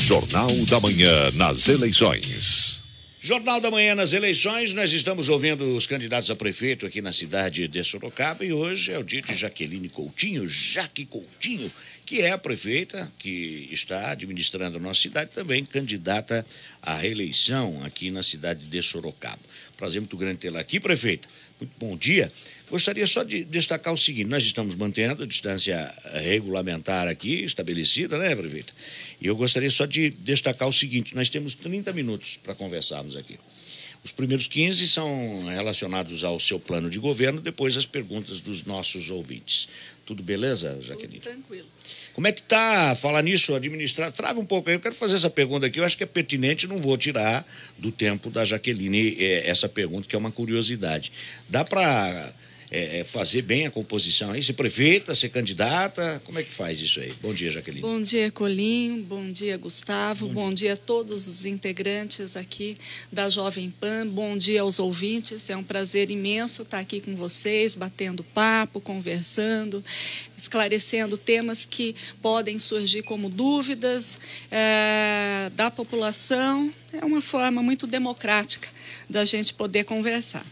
[0.00, 3.20] Jornal da Manhã nas eleições.
[3.22, 7.66] Jornal da Manhã nas eleições, nós estamos ouvindo os candidatos a prefeito aqui na cidade
[7.68, 11.72] de Sorocaba e hoje é o dia de Jaqueline Coutinho, Jaque Coutinho,
[12.04, 16.44] que é a prefeita que está administrando a nossa cidade, também candidata
[16.82, 19.40] à reeleição aqui na cidade de Sorocaba.
[19.76, 21.28] Prazer muito grande tê-la aqui, prefeita.
[21.60, 22.30] Muito bom dia.
[22.70, 28.34] Gostaria só de destacar o seguinte: nós estamos mantendo a distância regulamentar aqui, estabelecida, né,
[28.34, 28.72] prefeita?
[29.20, 33.38] E eu gostaria só de destacar o seguinte: nós temos 30 minutos para conversarmos aqui.
[34.04, 39.10] Os primeiros 15 são relacionados ao seu plano de governo, depois as perguntas dos nossos
[39.10, 39.68] ouvintes.
[40.06, 41.20] Tudo beleza, Jaqueline?
[41.20, 41.66] Tudo tranquilo.
[42.14, 44.10] Como é que tá falar nisso, administrar?
[44.12, 46.66] Trava um pouco aí, eu quero fazer essa pergunta aqui, eu acho que é pertinente,
[46.66, 51.12] não vou tirar do tempo da Jaqueline eh, essa pergunta, que é uma curiosidade.
[51.48, 52.32] Dá para
[52.70, 54.42] é, é, fazer bem a composição aí?
[54.42, 56.20] Ser prefeita, ser candidata?
[56.24, 57.12] Como é que faz isso aí?
[57.22, 57.80] Bom dia, Jaqueline.
[57.80, 59.02] Bom dia, Colim.
[59.02, 60.26] Bom dia, Gustavo.
[60.28, 60.68] Bom, Bom dia.
[60.68, 60.72] dia.
[60.74, 62.76] a todos os integrantes aqui
[63.10, 64.06] da Jovem Pan.
[64.06, 65.48] Bom dia aos ouvintes.
[65.48, 69.82] É um prazer imenso estar aqui com vocês, batendo papo, conversando,
[70.36, 74.20] esclarecendo temas que podem surgir como dúvidas
[74.50, 76.72] é, da população.
[76.92, 78.68] É uma forma muito democrática
[79.08, 80.44] da gente poder conversar.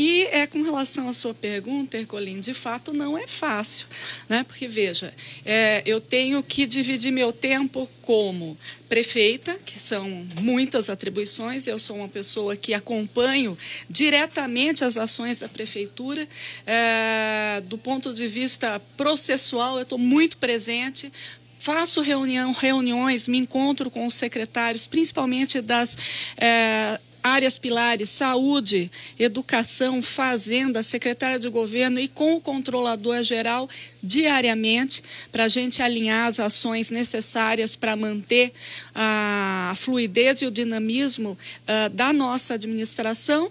[0.00, 3.84] E é com relação à sua pergunta, Ercolim, de fato não é fácil,
[4.28, 4.44] né?
[4.44, 5.12] Porque veja,
[5.44, 8.56] é, eu tenho que dividir meu tempo como
[8.88, 11.66] prefeita, que são muitas atribuições.
[11.66, 13.58] Eu sou uma pessoa que acompanho
[13.90, 16.28] diretamente as ações da prefeitura.
[16.64, 21.10] É, do ponto de vista processual, eu estou muito presente
[21.58, 25.98] faço reunião, reuniões, me encontro com os secretários, principalmente das
[26.38, 26.98] é,
[27.28, 33.68] áreas pilares, saúde, educação, fazenda, secretária de governo e com o controlador geral
[34.02, 38.52] diariamente para a gente alinhar as ações necessárias para manter
[38.94, 43.50] a fluidez e o dinamismo uh, da nossa administração.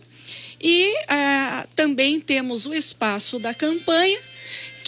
[0.60, 4.20] E uh, também temos o espaço da campanha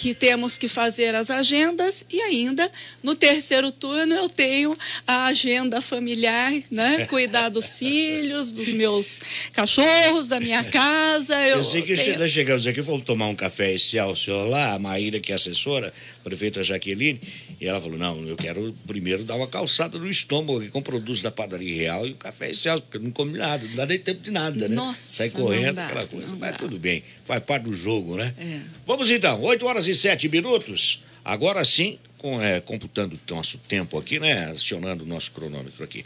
[0.00, 2.72] que temos que fazer as agendas e ainda
[3.02, 4.74] no terceiro turno eu tenho
[5.06, 7.04] a agenda familiar, né?
[7.04, 9.20] Cuidar dos filhos, dos meus
[9.52, 11.34] cachorros, da minha casa.
[11.46, 12.18] Eu, eu sei que tenho...
[12.18, 15.34] nós chegamos aqui, vamos tomar um café esse ao senhor lá, a Maíra, que é
[15.34, 17.20] assessora, a prefeita Jaqueline,
[17.60, 21.20] e ela falou: não, eu quero primeiro dar uma calçada no estômago aqui com produtos
[21.20, 23.98] da padaria real e o café esse porque eu não come nada, não dá nem
[23.98, 24.74] tempo de nada, né?
[24.74, 26.34] Nossa, Sai correndo, dá, aquela coisa.
[26.36, 26.56] Mas dá.
[26.56, 28.34] tudo bem, faz parte do jogo, né?
[28.38, 28.60] É.
[28.86, 31.02] Vamos então, 8 horas e 7 minutos.
[31.24, 34.50] Agora sim, com, é, computando o nosso tempo aqui, né?
[34.50, 36.04] Acionando o nosso cronômetro aqui.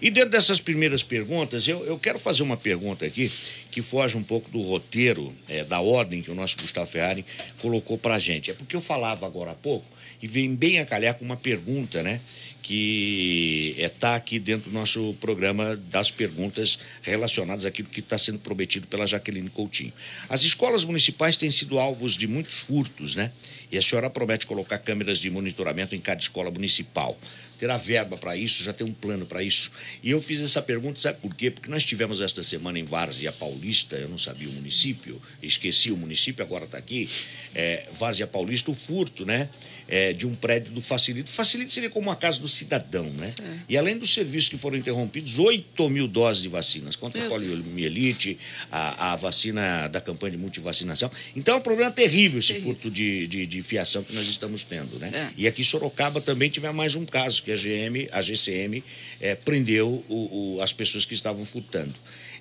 [0.00, 3.30] E dentro dessas primeiras perguntas, eu, eu quero fazer uma pergunta aqui
[3.74, 7.26] que foge um pouco do roteiro, é, da ordem que o nosso Gustavo Ferrari
[7.58, 8.52] colocou para a gente.
[8.52, 9.84] É porque eu falava agora há pouco
[10.22, 12.20] e vem bem a calhar com uma pergunta, né?
[12.62, 18.38] que está é, aqui dentro do nosso programa das perguntas relacionadas àquilo que está sendo
[18.38, 19.92] prometido pela Jaqueline Coutinho.
[20.30, 23.30] As escolas municipais têm sido alvos de muitos furtos, né?
[23.70, 27.18] E a senhora promete colocar câmeras de monitoramento em cada escola municipal.
[27.58, 29.70] Terá verba para isso, já tem um plano para isso.
[30.02, 31.50] E eu fiz essa pergunta, sabe por quê?
[31.50, 35.96] Porque nós tivemos esta semana em Várzea Paulista, eu não sabia o município, esqueci o
[35.96, 37.08] município, agora está aqui,
[37.54, 39.48] é, Várzea Paulista, o furto, né?
[39.88, 41.30] É, de um prédio do Facilito.
[41.30, 43.26] Facilito seria como uma casa do cidadão, né?
[43.26, 43.64] Certo.
[43.68, 48.38] E além dos serviços que foram interrompidos, 8 mil doses de vacinas contra a poliomielite,
[48.70, 51.10] a, a, vacina da campanha de multivacinação.
[51.36, 52.72] Então é um problema terrível esse terrível.
[52.72, 55.10] furto de, de, de, fiação que nós estamos tendo, né?
[55.14, 55.30] É.
[55.36, 58.82] E aqui em Sorocaba também tivemos mais um caso, que a GM, a GCM
[59.20, 61.94] é, prendeu o, o, as pessoas que estavam furtando.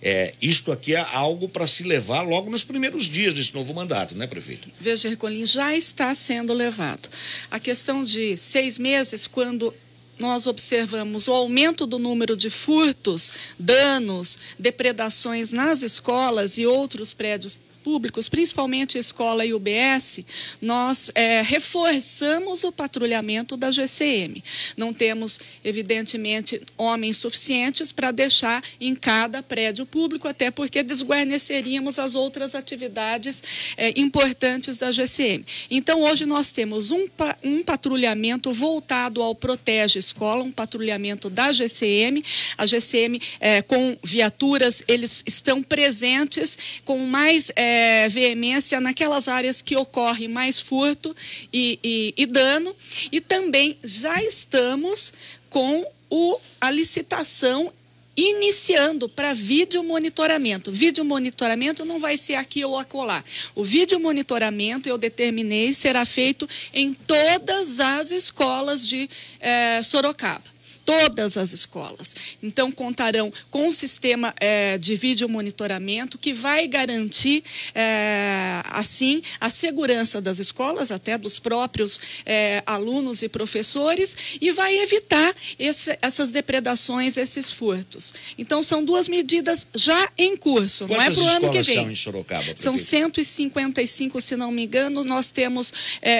[0.05, 4.13] É, isto aqui é algo para se levar logo nos primeiros dias desse novo mandato,
[4.15, 4.67] né, prefeito?
[4.77, 7.07] Veja, Ercolim, já está sendo levado.
[7.49, 9.73] A questão de seis meses, quando
[10.19, 17.57] nós observamos o aumento do número de furtos, danos, depredações nas escolas e outros prédios
[17.83, 20.21] públicos, principalmente escola e UBS,
[20.61, 24.41] nós é, reforçamos o patrulhamento da GCM.
[24.77, 32.15] Não temos, evidentemente, homens suficientes para deixar em cada prédio público, até porque desguarneceríamos as
[32.15, 33.43] outras atividades
[33.75, 35.45] é, importantes da GCM.
[35.69, 37.05] Então, hoje nós temos um,
[37.43, 42.23] um patrulhamento voltado ao Protege Escola, um patrulhamento da GCM.
[42.57, 47.51] A GCM, é, com viaturas, eles estão presentes com mais.
[47.55, 51.15] É, é, veemência naquelas áreas que ocorre mais furto
[51.51, 52.75] e, e, e dano.
[53.11, 55.11] E também já estamos
[55.49, 57.73] com o, a licitação
[58.15, 60.71] iniciando para vídeo monitoramento.
[60.71, 63.23] Vídeo monitoramento não vai ser aqui ou acolá.
[63.55, 69.09] O vídeo monitoramento, eu determinei, será feito em todas as escolas de
[69.39, 70.52] eh, Sorocaba
[70.85, 72.15] todas as escolas.
[72.41, 77.43] Então, contarão com um sistema é, de vídeo monitoramento que vai garantir,
[77.73, 84.77] é, assim, a segurança das escolas, até dos próprios é, alunos e professores, e vai
[84.79, 88.13] evitar esse, essas depredações, esses furtos.
[88.37, 91.75] Então, são duas medidas já em curso, Quantas não é para o ano que vem.
[91.75, 92.61] São, em Sorocaba, prefeito?
[92.61, 95.03] são 155, se não me engano.
[95.03, 95.73] Nós temos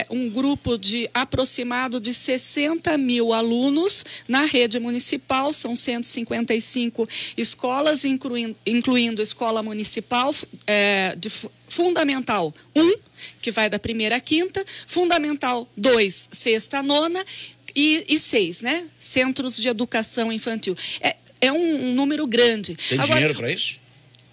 [0.10, 8.56] um grupo de aproximado de 60 mil alunos na rede municipal, são 155 escolas, incluindo,
[8.68, 10.34] incluindo escola municipal
[10.68, 11.28] é, de
[11.68, 12.94] fundamental 1,
[13.42, 17.26] que vai da primeira à quinta, fundamental 2, sexta a nona,
[17.76, 18.86] e, e seis, né?
[19.00, 20.76] Centros de educação infantil.
[21.02, 22.76] É, é um, um número grande.
[22.76, 23.80] Tem Agora, dinheiro para isso?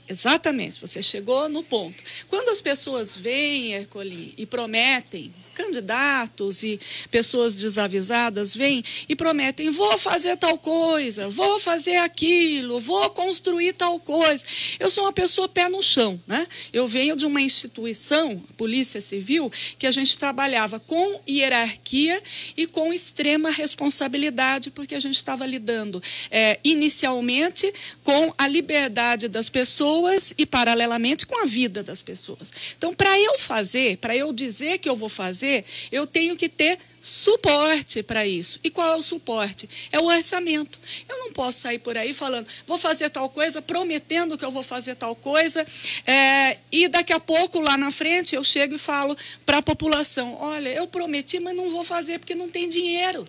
[0.07, 2.03] Exatamente, você chegou no ponto.
[2.29, 6.81] Quando as pessoas vêm, Ercoli, e prometem candidatos e
[7.11, 13.99] pessoas desavisadas vêm e prometem: vou fazer tal coisa, vou fazer aquilo, vou construir tal
[14.01, 14.45] coisa.
[14.79, 16.47] Eu sou uma pessoa pé no chão, né?
[16.73, 22.23] Eu venho de uma instituição, Polícia Civil, que a gente trabalhava com hierarquia
[22.57, 27.73] e com extrema responsabilidade, porque a gente estava lidando é, inicialmente
[28.03, 32.53] com a liberdade das pessoas e, paralelamente, com a vida das pessoas.
[32.77, 36.49] Então, para eu fazer, para eu dizer que eu vou fazer, fazer, eu tenho que
[36.49, 38.61] ter suporte para isso.
[38.63, 39.69] E qual é o suporte?
[39.91, 40.79] É o orçamento.
[41.09, 44.63] Eu não posso sair por aí falando, vou fazer tal coisa, prometendo que eu vou
[44.63, 45.67] fazer tal coisa,
[46.07, 50.37] é, e daqui a pouco, lá na frente, eu chego e falo para a população:
[50.39, 53.27] olha, eu prometi, mas não vou fazer porque não tem dinheiro.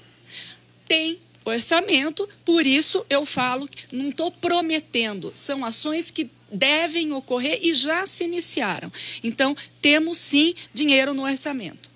[0.87, 7.73] Tem orçamento, por isso eu falo não estou prometendo, são ações que devem ocorrer e
[7.73, 8.91] já se iniciaram.
[9.23, 11.90] Então, temos sim dinheiro no orçamento.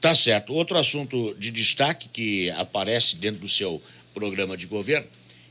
[0.00, 0.52] Tá certo.
[0.52, 3.82] Outro assunto de destaque que aparece dentro do seu
[4.14, 5.06] programa de governo,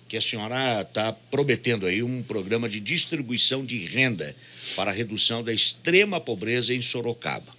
[0.08, 4.36] que a senhora está prometendo aí um programa de distribuição de renda
[4.76, 7.56] para a redução da extrema pobreza em Sorocaba.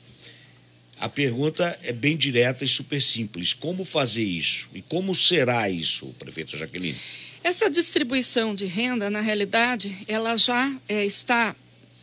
[0.99, 3.55] A pergunta é bem direta e super simples.
[3.55, 4.69] Como fazer isso?
[4.75, 6.99] E como será isso, prefeita Jaqueline?
[7.45, 11.55] Essa distribuição de renda, na realidade, ela já é, está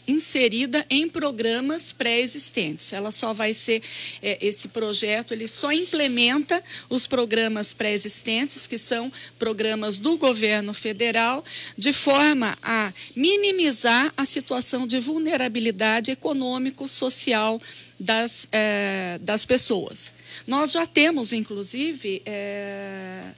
[0.08, 2.94] inserida em programas pré-existentes.
[2.94, 3.82] Ela só vai ser
[4.22, 11.44] é, esse projeto, ele só implementa os programas pré-existentes, que são programas do governo federal,
[11.78, 17.62] de forma a minimizar a situação de vulnerabilidade econômico-social
[18.00, 20.12] das, é, das pessoas.
[20.46, 23.32] Nós já temos, inclusive, é,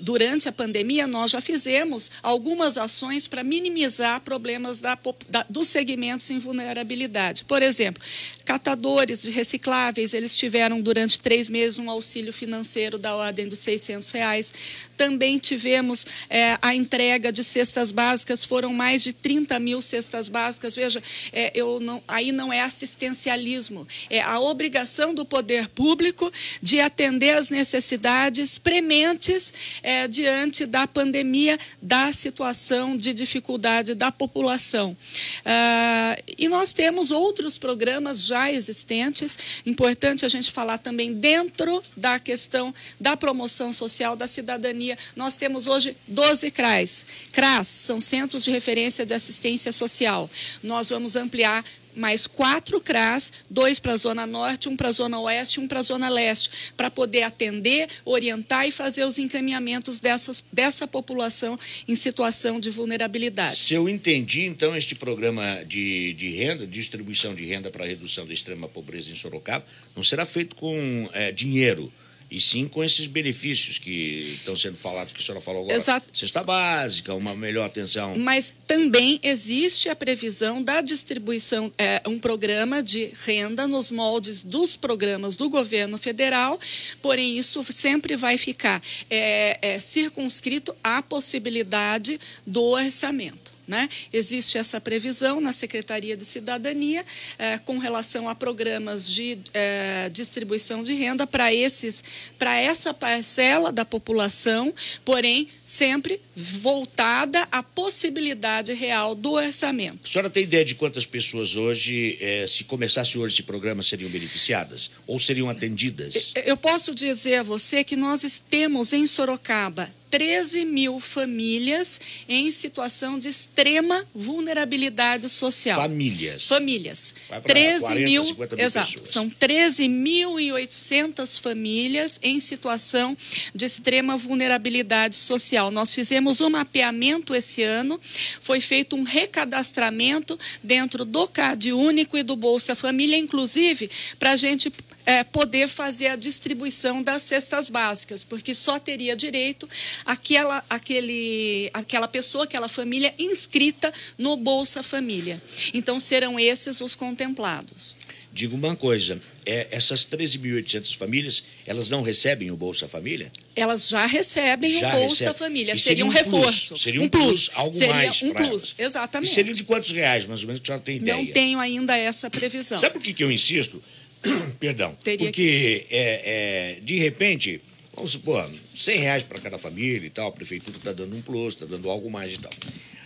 [0.00, 4.98] durante a pandemia, nós já fizemos algumas ações para minimizar problemas da,
[5.28, 7.44] da, dos segmentos em vulnerabilidade.
[7.44, 8.02] Por exemplo,
[8.44, 14.10] catadores de recicláveis, eles tiveram durante três meses um auxílio financeiro da ordem dos 600
[14.10, 14.52] reais.
[14.96, 20.74] Também tivemos é, a entrega de cestas básicas, foram mais de 30 mil cestas básicas.
[20.74, 21.02] Veja,
[21.32, 26.32] é, eu não, aí não é assistencialismo, é a obrigação do poder público
[26.62, 29.52] de atender às necessidades prementes
[29.82, 34.96] é, diante da pandemia, da situação de dificuldade da população.
[35.44, 42.18] Ah, e nós temos outros programas já existentes, importante a gente falar também dentro da
[42.18, 44.85] questão da promoção social da cidadania.
[45.14, 47.06] Nós temos hoje 12 CRAs.
[47.32, 50.30] CRAS são Centros de Referência de Assistência Social.
[50.62, 51.64] Nós vamos ampliar
[51.96, 55.66] mais quatro CRAS, dois para a Zona Norte, um para a Zona Oeste e um
[55.66, 61.58] para a Zona Leste, para poder atender, orientar e fazer os encaminhamentos dessas, dessa população
[61.88, 63.56] em situação de vulnerabilidade.
[63.56, 68.34] Se eu entendi, então, este programa de, de renda, distribuição de renda para redução da
[68.34, 69.64] extrema pobreza em Sorocaba,
[69.96, 71.90] não será feito com é, dinheiro
[72.30, 75.76] e sim com esses benefícios que estão sendo falados, que a senhora falou agora.
[75.76, 76.06] Exato.
[76.12, 78.16] Cesta básica, uma melhor atenção.
[78.16, 84.76] Mas também existe a previsão da distribuição, é, um programa de renda nos moldes dos
[84.76, 86.58] programas do governo federal,
[87.00, 93.55] porém isso sempre vai ficar é, é, circunscrito à possibilidade do orçamento.
[93.66, 93.88] Né?
[94.12, 97.04] Existe essa previsão na Secretaria de Cidadania
[97.36, 102.04] eh, com relação a programas de eh, distribuição de renda para esses,
[102.38, 104.72] para essa parcela da população,
[105.04, 110.00] porém sempre voltada à possibilidade real do orçamento.
[110.04, 114.08] A senhora tem ideia de quantas pessoas hoje, eh, se começasse hoje esse programa, seriam
[114.10, 116.32] beneficiadas ou seriam atendidas?
[116.36, 123.18] Eu posso dizer a você que nós temos em Sorocaba 13 mil famílias em situação
[123.18, 125.80] de extrema vulnerabilidade social.
[125.80, 126.46] Famílias.
[126.46, 127.14] Famílias.
[127.28, 128.92] Vai pra 13 40, mil, 50 mil exato.
[128.92, 129.10] pessoas.
[129.10, 133.16] São 13.800 famílias em situação
[133.54, 135.70] de extrema vulnerabilidade social.
[135.70, 138.00] Nós fizemos um mapeamento esse ano,
[138.40, 144.36] foi feito um recadastramento dentro do CAD Único e do Bolsa Família, inclusive para a
[144.36, 144.72] gente
[145.06, 149.68] é, poder fazer a distribuição das cestas básicas, porque só teria direito
[150.04, 155.40] aquela, aquele, aquela pessoa, aquela família inscrita no Bolsa Família.
[155.72, 157.94] Então serão esses os contemplados.
[158.32, 163.32] Digo uma coisa, é, essas 13.800 famílias, elas não recebem o Bolsa Família?
[163.54, 165.38] Elas já recebem Já o Bolsa recebe.
[165.38, 165.72] Família.
[165.72, 166.76] E seria um um plus, reforço.
[166.76, 168.90] seria um plus, algo seria mais um plus, elas.
[168.90, 169.30] exatamente.
[169.30, 171.16] E seria de quantos reais, mais ou menos, que a senhora tem ideia?
[171.16, 172.78] Não tenho ainda essa previsão.
[172.78, 173.82] Sabe por que, que eu insisto?
[174.60, 174.94] Perdão.
[175.02, 177.60] Teria Porque, é, é, de repente,
[177.94, 181.54] vamos supor, 100 reais para cada família e tal, a prefeitura está dando um plus,
[181.54, 182.52] está dando algo mais e tal.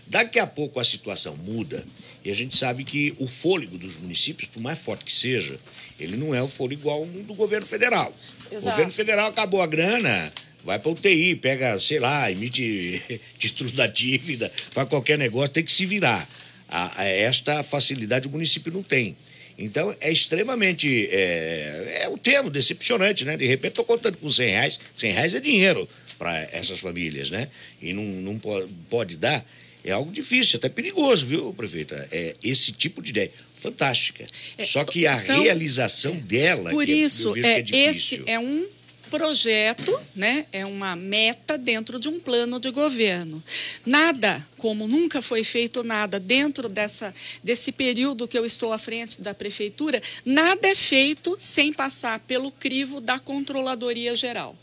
[0.07, 1.85] Daqui a pouco a situação muda
[2.25, 5.59] e a gente sabe que o fôlego dos municípios, por mais forte que seja,
[5.99, 8.13] ele não é o fôlego igual ao do governo federal.
[8.51, 8.71] O Exato.
[8.71, 10.33] governo federal acabou a grana,
[10.65, 13.01] vai para o UTI, pega, sei lá, emite
[13.39, 16.29] títulos da dívida, faz qualquer negócio, tem que se virar.
[16.69, 19.17] A- a- esta facilidade o município não tem.
[19.61, 21.07] Então, é extremamente.
[21.13, 23.37] É, é o termo decepcionante, né?
[23.37, 24.81] De repente, estou contando com 100 reais.
[24.97, 25.87] 100 reais é dinheiro
[26.19, 27.49] para essas famílias, né?
[27.81, 29.45] E não, não po- pode dar.
[29.85, 32.09] É algo difícil, até perigoso, viu, prefeita?
[32.11, 33.31] É esse tipo de ideia.
[33.57, 34.25] Fantástica.
[34.57, 36.71] É, Só que a então, realização dela.
[36.71, 38.67] Por que é- isso, vejo que é, é esse é um
[39.11, 40.47] projeto, né?
[40.53, 43.43] é uma meta dentro de um plano de governo.
[43.85, 47.13] Nada, como nunca foi feito nada dentro dessa,
[47.43, 52.51] desse período que eu estou à frente da prefeitura, nada é feito sem passar pelo
[52.53, 54.57] crivo da Controladoria Geral.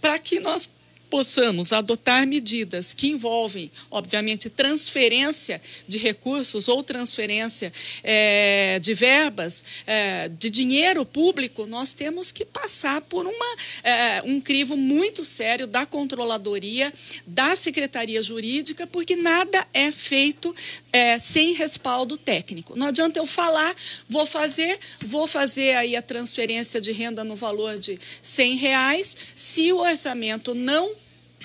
[0.00, 0.68] Para que nós
[1.10, 7.72] possamos adotar medidas que envolvem, obviamente, transferência de recursos ou transferência
[8.02, 14.40] eh, de verbas, eh, de dinheiro público, nós temos que passar por uma, eh, um
[14.40, 16.92] crivo muito sério da controladoria,
[17.26, 20.54] da secretaria jurídica, porque nada é feito
[21.20, 22.74] sem respaldo técnico.
[22.76, 23.74] Não adianta eu falar,
[24.08, 29.72] vou fazer, vou fazer aí a transferência de renda no valor de 100 reais, se
[29.72, 30.97] o orçamento não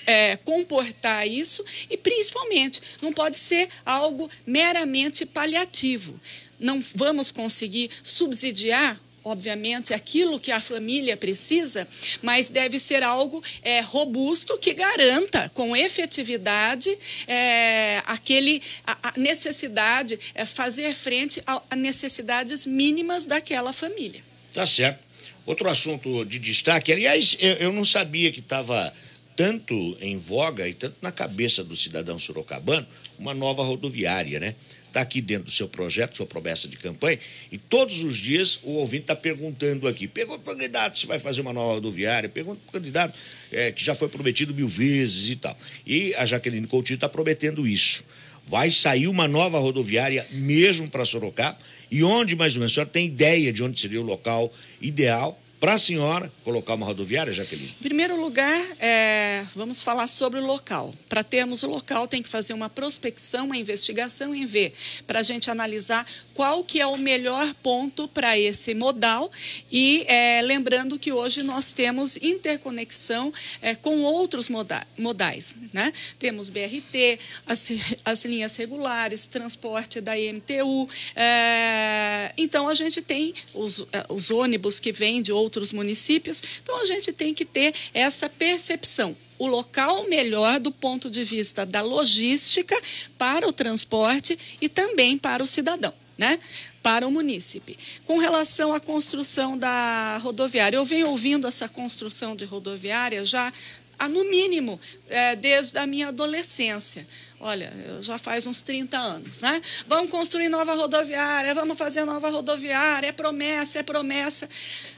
[0.06, 6.20] é, comportar isso e, principalmente, não pode ser algo meramente paliativo.
[6.60, 9.00] Não vamos conseguir subsidiar.
[9.26, 11.88] Obviamente, aquilo que a família precisa,
[12.22, 16.94] mas deve ser algo é, robusto que garanta com efetividade
[17.26, 24.22] é, aquele, a, a necessidade, é, fazer frente a, a necessidades mínimas daquela família.
[24.54, 25.00] Tá certo.
[25.46, 28.94] Outro assunto de destaque, aliás, eu, eu não sabia que estava
[29.36, 32.86] tanto em voga e tanto na cabeça do cidadão sorocabano
[33.18, 34.56] uma nova rodoviária, né?
[34.88, 37.18] Está aqui dentro do seu projeto, sua promessa de campanha,
[37.52, 41.20] e todos os dias o ouvinte está perguntando aqui: pergunta para o candidato se vai
[41.20, 43.20] fazer uma nova rodoviária, pergunta para o candidato
[43.52, 45.58] é, que já foi prometido mil vezes e tal.
[45.86, 48.04] E a Jaqueline Coutinho está prometendo isso.
[48.46, 51.58] Vai sair uma nova rodoviária mesmo para Sorocaba,
[51.90, 55.40] e onde, mais ou menos, a senhora tem ideia de onde seria o local ideal
[55.64, 57.74] para a senhora colocar uma rodoviária, Jaqueline?
[57.80, 60.94] Em primeiro lugar, é, vamos falar sobre o local.
[61.08, 64.74] Para termos o local, tem que fazer uma prospecção, uma investigação em ver,
[65.08, 69.32] para a gente analisar qual que é o melhor ponto para esse modal
[69.72, 75.56] e é, lembrando que hoje nós temos interconexão é, com outros moda modais.
[75.72, 75.94] Né?
[76.20, 77.72] Temos BRT, as,
[78.04, 80.90] as linhas regulares, transporte da IMTU.
[81.16, 86.42] É, então, a gente tem os, os ônibus que vêm de outros municípios.
[86.62, 91.66] Então, a gente tem que ter essa percepção o local melhor do ponto de vista
[91.66, 92.80] da logística
[93.18, 96.40] para o transporte e também para o cidadão, né?
[96.84, 97.78] para o munícipe.
[98.06, 103.52] Com relação à construção da rodoviária, eu venho ouvindo essa construção de rodoviária já,
[103.98, 104.80] há, no mínimo,
[105.14, 107.06] é, desde a minha adolescência.
[107.40, 109.62] Olha, já faz uns 30 anos, né?
[109.86, 114.48] Vamos construir nova rodoviária, vamos fazer nova rodoviária, é promessa, é promessa.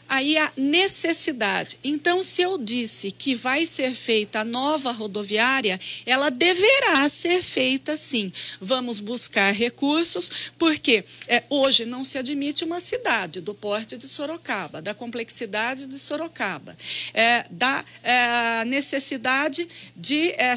[0.08, 1.80] Aí a necessidade.
[1.84, 7.98] Então, se eu disse que vai ser feita a nova rodoviária, ela deverá ser feita
[7.98, 8.32] sim.
[8.62, 14.80] Vamos buscar recursos, porque é, hoje não se admite uma cidade do porte de Sorocaba,
[14.80, 16.78] da complexidade de Sorocaba,
[17.12, 19.68] é, da é, necessidade
[20.06, 20.56] de é,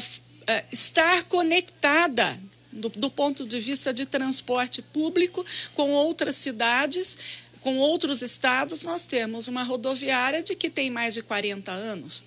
[0.71, 2.39] estar conectada
[2.71, 7.17] do, do, ponto de vista de transporte público com outras cidades,
[7.61, 8.83] com outros estados.
[8.83, 12.23] Nós temos uma rodoviária de que tem mais de 40 anos.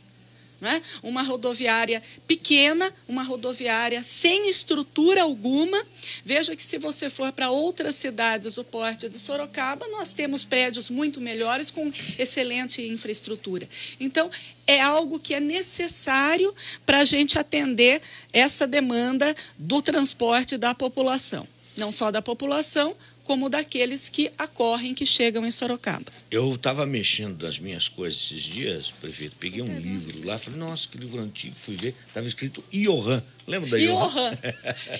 [0.62, 0.81] Né?
[1.02, 5.85] Uma rodoviária pequena, uma rodoviária sem estrutura alguma.
[6.25, 10.88] Veja que se você for para outras cidades do porte de Sorocaba, nós temos prédios
[10.88, 13.69] muito melhores com excelente infraestrutura.
[13.99, 14.31] Então,
[14.64, 16.54] é algo que é necessário
[16.87, 18.00] para a gente atender
[18.33, 21.45] essa demanda do transporte da população.
[21.76, 26.07] Não só da população, como daqueles que acorrem, que chegam em Sorocaba.
[26.31, 29.37] Eu estava mexendo nas minhas coisas esses dias, prefeito.
[29.38, 31.95] Peguei um livro lá, falei, nossa, que livro antigo, fui ver.
[32.09, 33.23] Estava escrito Iohan.
[33.47, 34.38] Lembra da Iohan?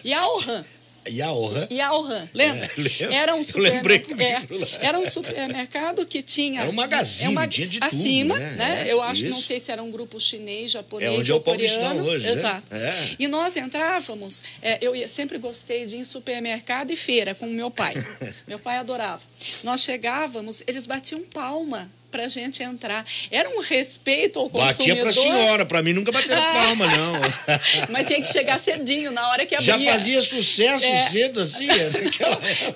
[0.05, 0.65] Iohan.
[1.09, 1.69] Yaohan.
[1.71, 2.71] Yaohan, lembra?
[3.03, 4.21] É, era um supermercado.
[4.21, 6.63] É, era um supermercado que tinha.
[6.63, 8.57] Era um magazine, é uma, tinha de acima, tudo, né?
[8.57, 8.89] né?
[8.89, 9.35] É, Eu acho, isso.
[9.35, 12.05] não sei se era um grupo chinês, japonês é onde ou é o coreano.
[12.05, 12.63] hoje, Exato.
[12.71, 12.89] Né?
[12.89, 13.17] É.
[13.19, 17.71] E nós entrávamos, é, eu sempre gostei de ir em supermercado e feira com meu
[17.71, 17.95] pai.
[18.47, 19.23] meu pai adorava.
[19.65, 23.05] Nós chegávamos, eles batiam palma para a gente entrar.
[23.31, 24.77] Era um respeito ao consumidor.
[24.79, 27.15] Batia para a senhora, para mim nunca bateram palma, não.
[27.91, 29.79] Mas tinha que chegar cedinho, na hora que abria.
[29.79, 31.09] Já fazia sucesso É.
[31.09, 31.67] cedo assim?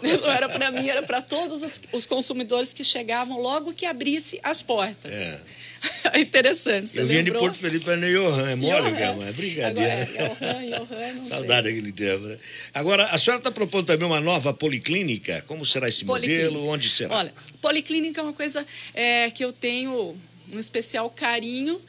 [0.02, 4.40] Não era para mim, era para todos os, os consumidores que chegavam logo que abrisse
[4.43, 5.14] as portas.
[5.14, 5.40] É.
[6.19, 6.88] Interessante.
[6.88, 7.31] Você Eu vinha de?
[7.33, 9.28] Porto Felipe para Iohan, é mole, Johan.
[9.28, 9.93] é brincadeira.
[10.02, 12.38] Agora, é Johan, Johan, não Saudade daquele tempo, né?
[12.73, 15.45] Agora, a senhora está propondo também uma nova policlínica?
[15.47, 16.66] Como será esse modelo?
[16.66, 17.14] Onde será?
[17.16, 17.33] Olha,
[17.67, 20.17] policlínica é uma coisa é, que eu tenho
[20.53, 21.81] um especial carinho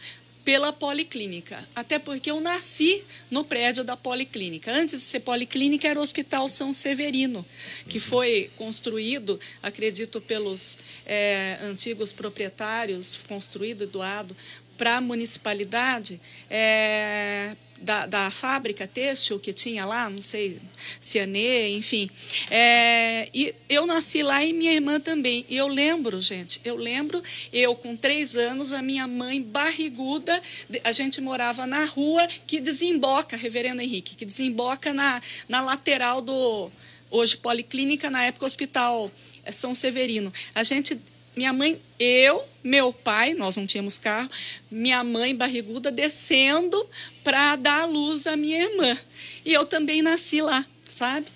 [0.44, 4.72] pela policlínica, até porque eu nasci no prédio da policlínica.
[4.72, 7.46] Antes de ser policlínica era o Hospital São Severino,
[7.88, 14.36] que foi construído, acredito, pelos é, antigos proprietários, construído e doado
[14.78, 16.20] para a municipalidade.
[16.50, 20.60] é, da, da fábrica têxtil que tinha lá, não sei,
[21.00, 22.10] Cianê, enfim.
[22.50, 25.46] É, e eu nasci lá e minha irmã também.
[25.50, 27.22] E eu lembro, gente, eu lembro,
[27.54, 30.42] eu com três anos, a minha mãe barriguda,
[30.84, 36.72] a gente morava na rua que desemboca, Reverendo Henrique, que desemboca na, na lateral do,
[37.12, 39.12] hoje Policlínica, na época Hospital
[39.44, 40.34] eh, São Severino.
[40.56, 41.00] A gente
[41.38, 44.30] minha mãe, eu, meu pai, nós não tínhamos carro,
[44.70, 46.86] minha mãe barriguda descendo
[47.24, 48.98] para dar à luz à minha irmã.
[49.46, 51.28] E eu também nasci lá, sabe?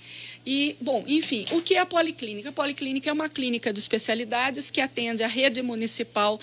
[0.46, 2.50] E, bom, enfim, o que é a Policlínica?
[2.50, 6.40] A Policlínica é uma clínica de especialidades que atende a rede municipal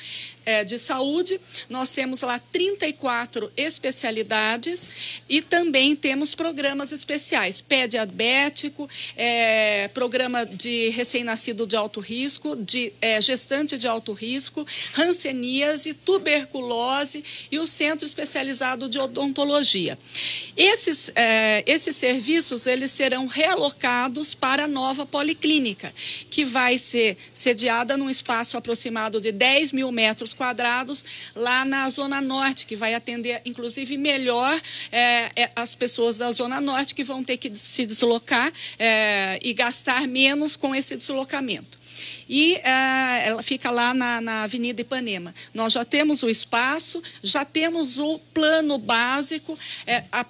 [0.49, 1.39] eh, de saúde.
[1.69, 4.89] Nós temos lá 34 especialidades
[5.29, 12.91] e também temos programas especiais, pé diabético, eh, programa de recém-nascido de alto risco, de
[13.03, 19.99] eh, gestante de alto risco, hanseníase, tuberculose e o centro especializado de odontologia.
[20.57, 25.93] Esses, eh, esses serviços eles serão realocados para a nova policlínica,
[26.31, 32.20] que vai ser sediada num espaço aproximado de 10 mil metros quadrados, lá na Zona
[32.20, 34.59] Norte, que vai atender, inclusive, melhor
[34.92, 39.53] eh, eh, as pessoas da Zona Norte que vão ter que se deslocar eh, e
[39.53, 41.78] gastar menos com esse deslocamento.
[42.29, 45.35] E eh, ela fica lá na, na Avenida Ipanema.
[45.55, 49.59] Nós já temos o espaço, já temos o plano básico.
[49.87, 50.21] eh, a,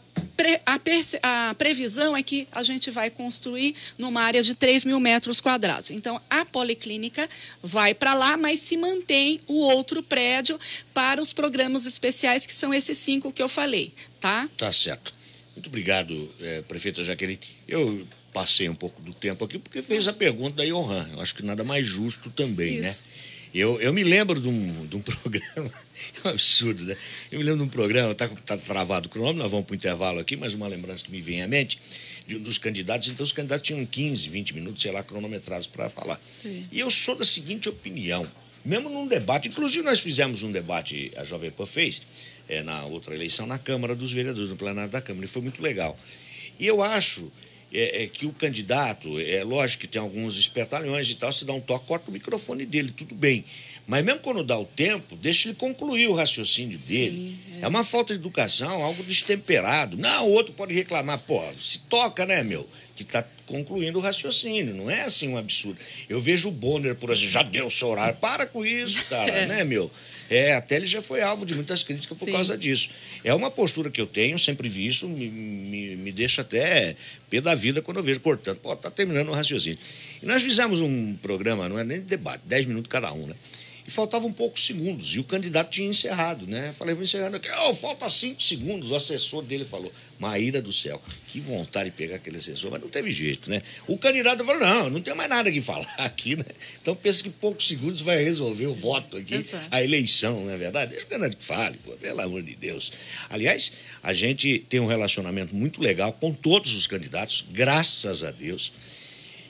[0.65, 0.79] a
[1.23, 5.91] a previsão é que a gente vai construir numa área de 3 mil metros quadrados.
[5.91, 7.29] Então, a policlínica
[7.63, 10.59] vai para lá, mas se mantém o outro prédio
[10.95, 13.93] para os programas especiais, que são esses cinco que eu falei.
[14.21, 14.49] Tá?
[14.57, 15.15] Tá certo.
[15.55, 17.41] Muito obrigado, eh, prefeita Jaqueline.
[17.67, 21.09] Eu passei um pouco do tempo aqui porque fez a pergunta da Johan.
[21.13, 23.03] Eu acho que nada mais justo também, Isso.
[23.05, 23.11] né?
[23.55, 25.73] Eu, eu me lembro de um, de um programa,
[26.23, 26.97] é um absurdo, né?
[27.33, 29.77] Eu me lembro de um programa, tá, tá travado o cronômetro, nós vamos para o
[29.77, 31.79] intervalo aqui, mas uma lembrança que me vem à mente
[32.27, 33.09] de um dos candidatos.
[33.09, 36.17] Então, os candidatos tinham 15, 20 minutos, sei lá, cronometrados para falar.
[36.17, 36.67] Sim.
[36.71, 38.29] E eu sou da seguinte opinião,
[38.65, 42.03] mesmo num debate, inclusive nós fizemos um debate, a Jovem Pan fez,
[42.49, 45.63] eh, na outra eleição, na Câmara dos Vereadores, no plenário da Câmara, e foi muito
[45.63, 45.97] legal.
[46.59, 47.31] E eu acho
[47.73, 51.53] é, é, que o candidato, é lógico que tem alguns espertalhões e tal, se dá
[51.53, 53.45] um toque, corta o microfone dele, tudo bem.
[53.87, 57.39] Mas mesmo quando dá o tempo, deixa ele concluir o raciocínio dele.
[57.55, 57.61] é.
[57.63, 57.69] É.
[57.69, 59.97] uma falta de educação, algo destemperado.
[59.97, 62.69] Não, o outro pode reclamar, pô, se toca, né, meu?
[62.95, 64.75] Que está concluindo o raciocínio.
[64.75, 65.79] Não é assim um absurdo.
[66.07, 68.17] Eu vejo o Bonner, por exemplo, já deu o seu horário.
[68.17, 69.91] Para com isso, cara, né, meu?
[70.31, 72.33] É, até ele já foi alvo de muitas críticas por Sim.
[72.33, 72.91] causa disso.
[73.25, 76.97] É uma postura que eu tenho, sempre vi isso, me, me, me deixa até
[77.31, 78.59] pé da vida quando eu vejo cortando.
[78.59, 79.79] Pô, tá terminando o raciocínio.
[80.23, 83.35] E nós fizemos um programa, não é nem de debate, 10 minutos cada um, né?
[83.89, 85.15] E faltavam poucos segundos.
[85.15, 86.69] E o candidato tinha encerrado, né?
[86.69, 87.49] Eu falei, vou encerrando aqui.
[87.67, 88.91] Oh, falta cinco segundos.
[88.91, 92.89] O assessor dele falou, Maíra do céu, que vontade de pegar aquele assessor, mas não
[92.89, 93.63] teve jeito, né?
[93.87, 96.45] O candidato falou, não, não tem mais nada que falar aqui, né?
[96.83, 100.91] Então pensa que poucos segundos vai resolver o voto aqui, a eleição, não é verdade?
[100.91, 102.93] Deixa o candidato que fale, pô, pelo amor de Deus.
[103.31, 103.73] Aliás,
[104.03, 108.71] a gente tem um relacionamento muito legal com todos os candidatos, graças a Deus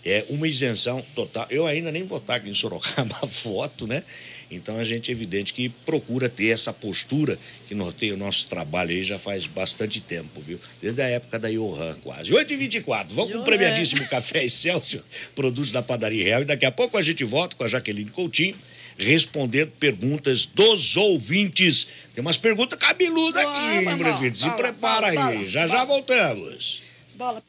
[0.04, 1.46] é uma isenção total.
[1.50, 4.02] Eu ainda nem votar aqui em Sorocaba voto, né?
[4.50, 8.90] Então a gente é evidente que procura ter essa postura que norteia o nosso trabalho
[8.90, 10.58] aí já faz bastante tempo, viu?
[10.80, 12.32] Desde a época da Johan, quase.
[12.32, 15.02] 8h24, vamos com o premiadíssimo Café Excelsior,
[15.34, 16.42] produto da Padaria Real.
[16.42, 18.56] E daqui a pouco a gente volta com a Jaqueline Coutinho
[18.98, 21.86] respondendo perguntas dos ouvintes.
[22.14, 24.38] Tem umas perguntas cabeludas aqui, hein, prefeito?
[24.38, 26.82] Se prepara aí, já já voltamos.
[27.14, 27.42] Bola.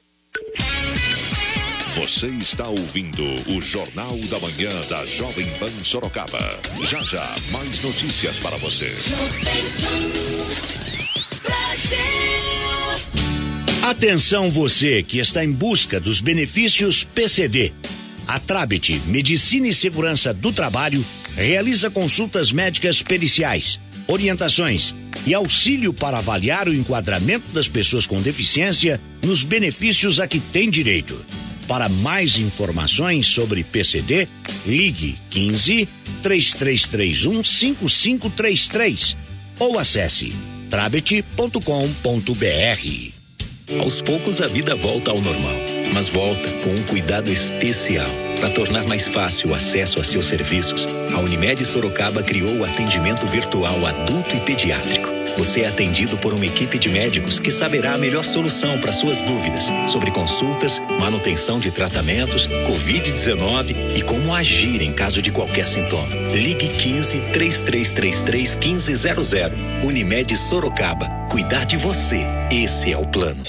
[1.99, 6.39] Você está ouvindo o Jornal da Manhã da Jovem Pan Sorocaba.
[6.81, 8.89] Já já, mais notícias para você.
[13.83, 17.73] Atenção você que está em busca dos benefícios PCD.
[18.25, 24.95] A Trabit Medicina e Segurança do Trabalho realiza consultas médicas periciais, orientações
[25.27, 30.69] e auxílio para avaliar o enquadramento das pessoas com deficiência nos benefícios a que têm
[30.69, 31.19] direito.
[31.69, 34.27] Para mais informações sobre PCD,
[34.65, 35.87] ligue 15
[36.23, 39.15] 3331 5533
[39.59, 40.33] ou acesse
[40.67, 41.29] trabet.com.br.
[43.79, 45.55] Aos poucos a vida volta ao normal,
[45.93, 48.09] mas volta com um cuidado especial.
[48.39, 53.27] Para tornar mais fácil o acesso a seus serviços, a Unimed Sorocaba criou o atendimento
[53.27, 57.97] virtual adulto e pediátrico você é atendido por uma equipe de médicos que saberá a
[57.97, 64.91] melhor solução para suas dúvidas sobre consultas, manutenção de tratamentos, Covid-19 e como agir em
[64.91, 66.13] caso de qualquer sintoma.
[66.33, 69.31] Ligue 15 3333 1500.
[69.81, 71.07] Unimed Sorocaba.
[71.29, 72.19] Cuidar de você.
[72.51, 73.41] Esse é o plano.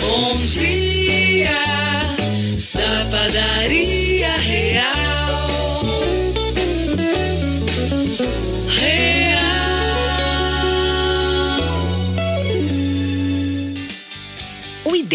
[0.00, 1.50] Bom dia
[2.72, 4.28] da padaria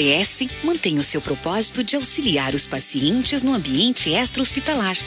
[0.01, 4.97] IDS mantém o seu propósito de auxiliar os pacientes no ambiente extra-hospitalar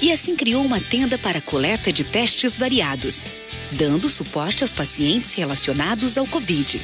[0.00, 3.24] e assim criou uma tenda para coleta de testes variados,
[3.72, 6.80] dando suporte aos pacientes relacionados ao Covid.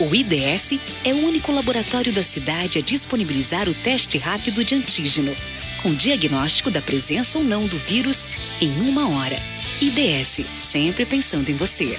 [0.00, 5.34] O IDS é o único laboratório da cidade a disponibilizar o teste rápido de antígeno,
[5.82, 8.24] com diagnóstico da presença ou não do vírus
[8.60, 9.36] em uma hora.
[9.80, 11.96] IDS, sempre pensando em você.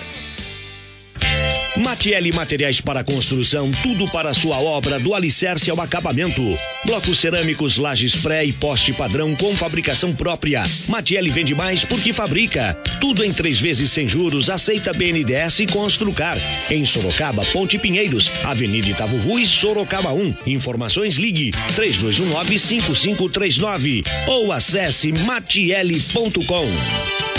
[1.77, 6.41] Matiele Materiais para Construção, tudo para sua obra, do alicerce ao acabamento.
[6.85, 10.63] Blocos cerâmicos, lajes pré e poste padrão com fabricação própria.
[10.87, 12.73] Matiele vende mais porque fabrica.
[13.01, 16.37] Tudo em três vezes sem juros, aceita BNDS e Construcar.
[16.69, 20.33] Em Sorocaba, Ponte Pinheiros, Avenida Itavo Ruiz, Sorocaba 1.
[20.47, 27.34] Informações ligue 3219-5539 ou acesse matiele.com.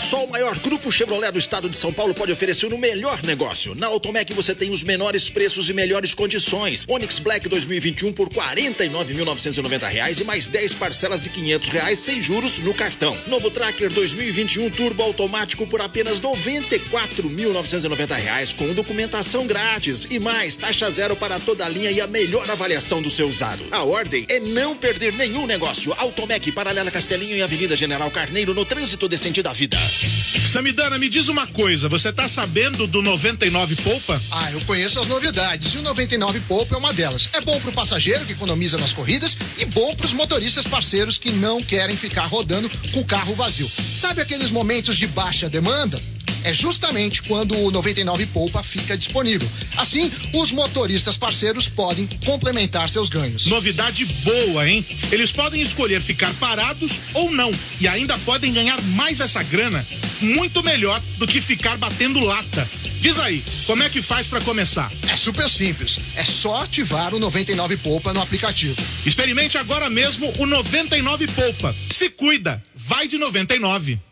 [0.00, 3.74] Só o maior grupo Chevrolet do estado de São Paulo pode oferecer o melhor negócio.
[3.74, 6.86] Na Automec você tem os menores preços e melhores condições.
[6.88, 12.60] Onix Black 2021 por R$ 49.990 e mais 10 parcelas de 500 reais sem juros
[12.60, 13.14] no cartão.
[13.26, 20.90] Novo Tracker 2021 turbo automático por apenas R$ 94.990 com documentação grátis e mais taxa
[20.90, 23.66] zero para toda a linha e a melhor avaliação do seu usado.
[23.70, 25.94] A ordem é não perder nenhum negócio.
[25.98, 29.89] Automec Paralela Castelinho e Avenida General Carneiro no trânsito decente da vida.
[29.90, 34.20] Samidana, me diz uma coisa, você tá sabendo do 99 Poupa?
[34.30, 37.28] Ah, eu conheço as novidades e o 99 Poupa é uma delas.
[37.32, 41.62] É bom pro passageiro que economiza nas corridas e bom pros motoristas parceiros que não
[41.62, 43.70] querem ficar rodando com o carro vazio.
[43.94, 46.00] Sabe aqueles momentos de baixa demanda?
[46.44, 49.48] É justamente quando o 99 Poupa fica disponível.
[49.76, 53.46] Assim, os motoristas parceiros podem complementar seus ganhos.
[53.46, 54.84] Novidade boa, hein?
[55.10, 59.86] Eles podem escolher ficar parados ou não e ainda podem ganhar mais essa grana
[60.20, 62.68] muito melhor do que ficar batendo lata.
[63.00, 64.92] Diz aí, como é que faz para começar?
[65.08, 65.98] É super simples.
[66.16, 68.76] É só ativar o 99 Poupa no aplicativo.
[69.06, 71.74] Experimente agora mesmo o 99 Poupa.
[71.90, 74.09] Se cuida, vai de 99.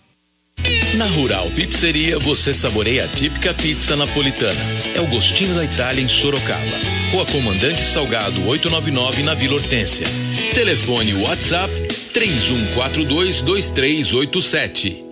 [0.96, 4.60] Na Rural Pizzeria você saboreia a típica pizza napolitana.
[4.96, 6.62] É o gostinho da Itália em Sorocaba.
[7.12, 10.06] Rua Comandante Salgado 899 na Vila Hortência.
[10.54, 11.72] Telefone WhatsApp
[12.12, 15.07] 3142 2387.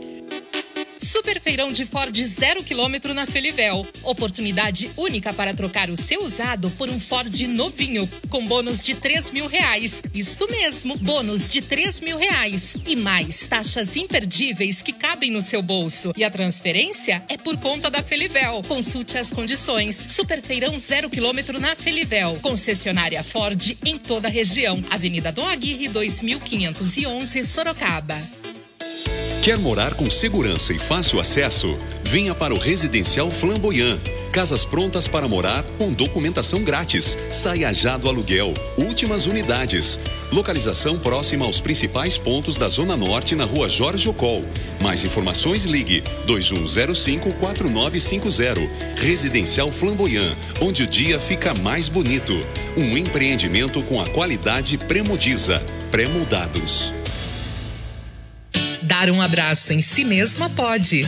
[0.99, 3.87] Super feirão de Ford zero quilômetro na Felivel.
[4.03, 9.31] Oportunidade única para trocar o seu usado por um Ford novinho, com bônus de três
[9.31, 10.03] mil reais.
[10.15, 12.77] Isto mesmo, bônus de três mil reais.
[12.87, 16.13] E mais taxas imperdíveis que cabem no seu bolso.
[16.17, 18.63] E a transferência é por conta da Felivel.
[18.67, 19.95] Consulte as condições.
[19.97, 22.39] Super feirão zero quilômetro na Felivel.
[22.41, 24.83] Concessionária Ford em toda a região.
[24.91, 28.46] Avenida Dom Aguirre 2511 Sorocaba.
[29.47, 31.79] Quer morar com segurança e fácil acesso?
[32.03, 34.01] Venha para o Residencial Flamboyant.
[34.33, 37.17] Casas prontas para morar com documentação grátis.
[37.31, 38.53] Saia já do aluguel.
[38.77, 40.01] Últimas unidades.
[40.33, 44.43] Localização próxima aos principais pontos da Zona Norte na rua Jorge Ocol.
[44.83, 48.69] Mais informações ligue 2105-4950.
[48.97, 52.33] Residencial Flamboyant, onde o dia fica mais bonito.
[52.77, 55.63] Um empreendimento com a qualidade Premodiza.
[55.93, 56.93] Premoldados.
[58.87, 61.05] Dar um abraço em si mesma pode.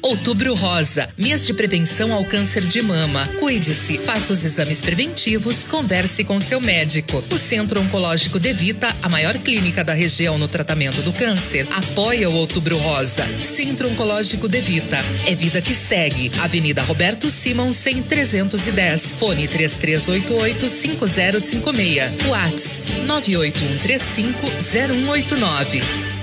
[0.00, 3.26] Outubro Rosa, mês de prevenção ao câncer de mama.
[3.40, 7.24] Cuide-se, faça os exames preventivos, converse com seu médico.
[7.28, 12.30] O Centro Oncológico de Vita, a maior clínica da região no tratamento do câncer, apoia
[12.30, 13.26] o Outubro Rosa.
[13.42, 16.30] Centro Oncológico de Vita, é vida que segue.
[16.38, 19.14] Avenida Roberto Simon, 100 310.
[19.18, 22.26] Fone 3388 5056.
[22.28, 26.15] Whats 98135 0189.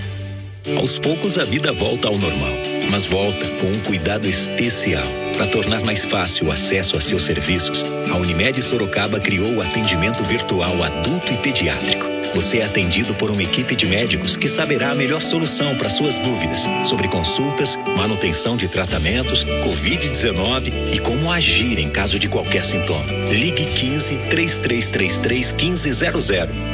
[0.78, 2.54] Aos poucos a vida volta ao normal,
[2.90, 5.04] mas volta com um cuidado especial.
[5.36, 10.24] Para tornar mais fácil o acesso a seus serviços, a Unimed Sorocaba criou o atendimento
[10.24, 12.06] virtual adulto e pediátrico.
[12.34, 16.18] Você é atendido por uma equipe de médicos que saberá a melhor solução para suas
[16.18, 23.06] dúvidas sobre consultas, manutenção de tratamentos, Covid-19 e como agir em caso de qualquer sintoma.
[23.30, 26.30] Ligue 15 3333 1500.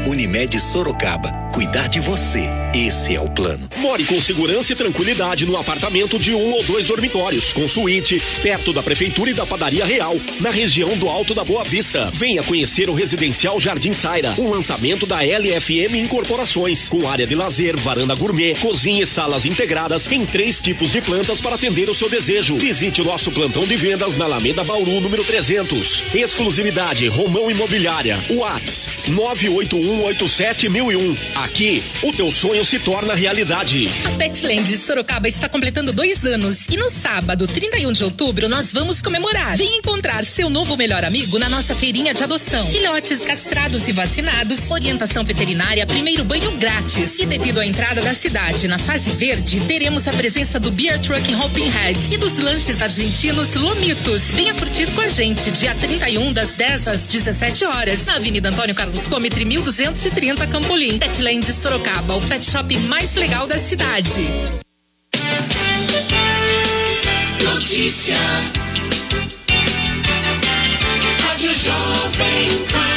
[0.08, 1.39] Unimed Sorocaba.
[1.52, 2.48] Cuidar de você.
[2.74, 3.68] Esse é o plano.
[3.78, 8.72] More com segurança e tranquilidade no apartamento de um ou dois dormitórios, com suíte, perto
[8.72, 12.10] da Prefeitura e da Padaria Real, na região do Alto da Boa Vista.
[12.14, 17.76] Venha conhecer o Residencial Jardim Saira, um lançamento da LFM Incorporações, com área de lazer,
[17.76, 22.10] varanda gourmet, cozinha e salas integradas em três tipos de plantas para atender o seu
[22.10, 22.58] desejo.
[22.58, 26.04] Visite o nosso plantão de vendas na Alameda Bauru, número 300.
[26.14, 28.20] Exclusividade Romão Imobiliária.
[28.30, 31.18] Whats 981871001.
[31.44, 33.88] Aqui, o teu sonho se torna realidade.
[34.04, 39.02] A Petland Sorocaba está completando dois anos e no sábado, 31 de outubro, nós vamos
[39.02, 39.56] comemorar.
[39.56, 42.68] Vem encontrar seu novo melhor amigo na nossa feirinha de adoção.
[42.68, 47.22] Filhotes castrados e vacinados, orientação veterinária, primeiro banho grátis.
[47.22, 51.32] E devido à entrada da cidade na fase verde, teremos a presença do Beer Truck
[51.32, 54.34] em Hoping Head e dos lanches argentinos Lomitos.
[54.34, 58.76] Venha curtir com a gente dia 31 das 10 às 17 horas na Avenida Antônio
[58.76, 61.00] Carlos Comitre 1230 Campolim.
[61.00, 64.22] Petland de Sorocaba, o pet shop mais legal da cidade.
[67.44, 68.16] Notícia.
[71.22, 72.90] Rádio Jovem Pan.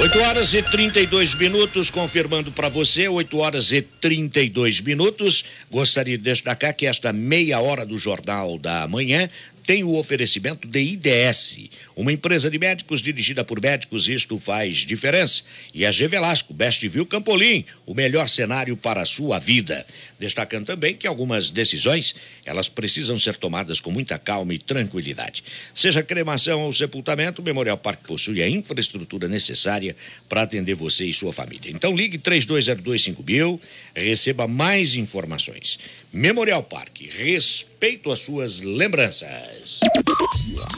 [0.00, 5.44] 8 horas e 32 minutos, confirmando para você, 8 horas e 32 minutos.
[5.70, 9.26] Gostaria de destacar que esta meia hora do Jornal da Manhã
[9.68, 15.42] tem o oferecimento de IDS, uma empresa de médicos dirigida por médicos, isto faz diferença.
[15.74, 19.84] E a G Velasco, Best View Campolim, o melhor cenário para a sua vida.
[20.18, 25.44] Destacando também que algumas decisões, elas precisam ser tomadas com muita calma e tranquilidade.
[25.72, 29.94] Seja cremação ou sepultamento, o Memorial Parque possui a infraestrutura necessária
[30.28, 31.70] para atender você e sua família.
[31.70, 33.60] Então ligue 32025000,
[33.94, 35.78] receba mais informações.
[36.12, 39.80] Memorial Parque, respeito às suas lembranças.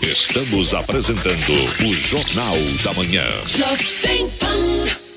[0.03, 1.53] Estamos apresentando
[1.87, 3.26] o Jornal da Manhã.
[3.46, 5.10] Jovem Pan.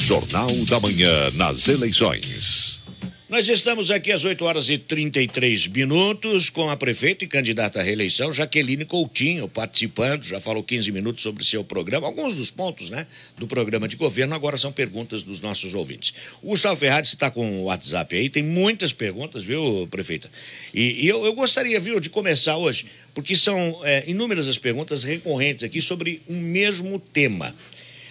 [0.00, 3.26] Jornal da Manhã nas eleições.
[3.28, 7.82] Nós estamos aqui às 8 horas e 33 minutos com a prefeita e candidata à
[7.82, 12.06] reeleição, Jaqueline Coutinho, participando, já falou 15 minutos sobre seu programa.
[12.06, 16.14] Alguns dos pontos, né, do programa de governo agora são perguntas dos nossos ouvintes.
[16.40, 20.30] O Gustavo Ferrari está com o WhatsApp aí, tem muitas perguntas, viu, prefeita?
[20.72, 25.02] E, e eu, eu, gostaria, viu, de começar hoje, porque são é, inúmeras as perguntas
[25.02, 27.52] recorrentes aqui sobre um mesmo tema.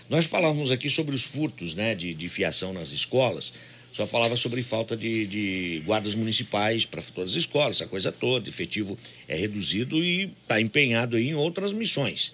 [0.10, 3.54] Nós falávamos aqui sobre os furtos, né, de, de fiação nas escolas
[3.94, 8.50] só falava sobre falta de, de guardas municipais para todas as escolas, essa coisa toda,
[8.50, 12.34] efetivo é reduzido e está empenhado em outras missões.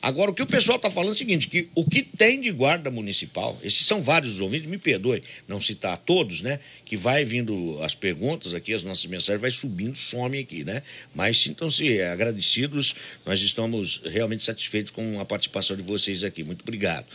[0.00, 2.50] Agora, o que o pessoal está falando é o seguinte, que o que tem de
[2.52, 6.60] guarda municipal, esses são vários os ouvintes, me perdoe não citar todos, né?
[6.84, 10.82] Que vai vindo as perguntas aqui, as nossas mensagens, vai subindo, some aqui, né?
[11.14, 16.44] Mas sintam-se agradecidos, nós estamos realmente satisfeitos com a participação de vocês aqui.
[16.44, 17.06] Muito obrigado.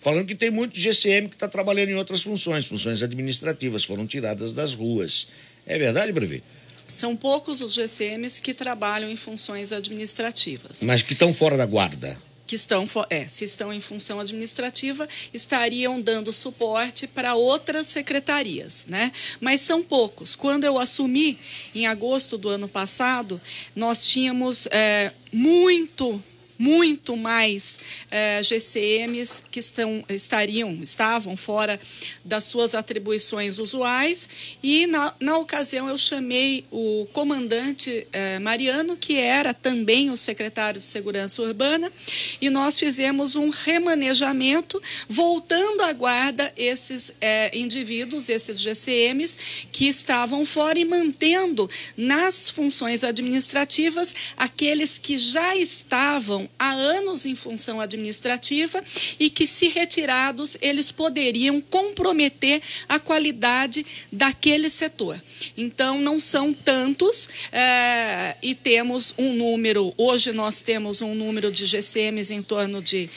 [0.00, 4.52] falando que tem muito GCM que está trabalhando em outras funções, funções administrativas, foram tiradas
[4.52, 5.26] das ruas.
[5.66, 6.46] É verdade, prefeito?
[6.88, 10.82] São poucos os GCMs que trabalham em funções administrativas.
[10.82, 12.16] Mas que estão fora da guarda.
[12.48, 19.12] Que estão, é, se estão em função administrativa, estariam dando suporte para outras secretarias, né?
[19.38, 20.34] Mas são poucos.
[20.34, 21.38] Quando eu assumi,
[21.74, 23.38] em agosto do ano passado,
[23.76, 26.22] nós tínhamos é, muito
[26.58, 27.78] muito mais
[28.10, 31.78] eh, GCMs que estão, estariam, estavam fora
[32.24, 34.28] das suas atribuições usuais.
[34.62, 40.80] E na, na ocasião eu chamei o comandante eh, Mariano, que era também o secretário
[40.80, 41.92] de Segurança Urbana,
[42.40, 49.38] e nós fizemos um remanejamento voltando à guarda esses eh, indivíduos, esses GCMs
[49.70, 57.34] que estavam fora e mantendo nas funções administrativas aqueles que já estavam há anos em
[57.34, 58.82] função administrativa
[59.18, 65.20] e que, se retirados, eles poderiam comprometer a qualidade daquele setor.
[65.56, 71.66] Então, não são tantos eh, e temos um número, hoje nós temos um número de
[71.66, 73.08] GCMs em torno de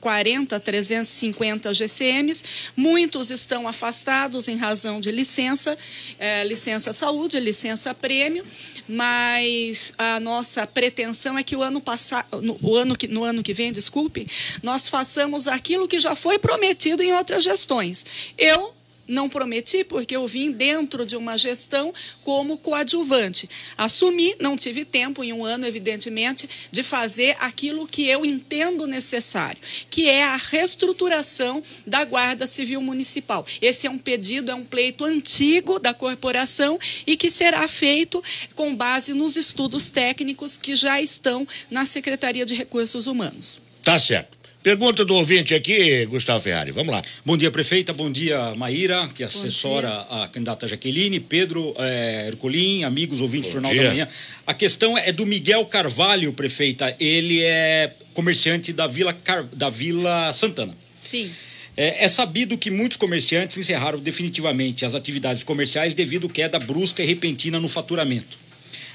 [0.00, 2.44] 340, 350 GCMs.
[2.76, 5.76] Muitos estão afastados em razão de licença,
[6.18, 8.44] eh, licença saúde, licença prêmio,
[8.88, 13.42] mas a nossa pretensão é que o ano passado, no, o ano que, no ano
[13.42, 14.26] que vem, desculpe,
[14.62, 18.06] nós façamos aquilo que já foi prometido em outras gestões.
[18.36, 18.77] Eu
[19.08, 21.92] não prometi porque eu vim dentro de uma gestão
[22.22, 23.48] como coadjuvante.
[23.76, 29.58] Assumi, não tive tempo em um ano, evidentemente, de fazer aquilo que eu entendo necessário,
[29.90, 33.46] que é a reestruturação da Guarda Civil Municipal.
[33.60, 38.22] Esse é um pedido, é um pleito antigo da corporação e que será feito
[38.54, 43.58] com base nos estudos técnicos que já estão na Secretaria de Recursos Humanos.
[43.82, 44.37] Tá certo.
[44.68, 46.72] Pergunta do ouvinte aqui, Gustavo Ferrari.
[46.72, 47.02] Vamos lá.
[47.24, 47.94] Bom dia, prefeita.
[47.94, 53.72] Bom dia, Maíra, que assessora a candidata Jaqueline, Pedro eh, Herculin, amigos ouvintes do Jornal
[53.72, 53.82] dia.
[53.84, 54.08] da Manhã.
[54.46, 56.94] A questão é do Miguel Carvalho, prefeita.
[57.00, 59.42] Ele é comerciante da Vila, Car...
[59.54, 60.76] da Vila Santana.
[60.94, 61.30] Sim.
[61.74, 67.02] É, é sabido que muitos comerciantes encerraram definitivamente as atividades comerciais devido à queda brusca
[67.02, 68.47] e repentina no faturamento.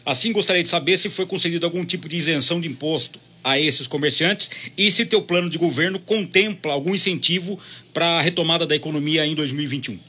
[0.05, 3.87] Assim, gostaria de saber se foi concedido algum tipo de isenção de imposto a esses
[3.87, 7.59] comerciantes e se teu plano de governo contempla algum incentivo
[7.93, 9.99] para a retomada da economia em 2021.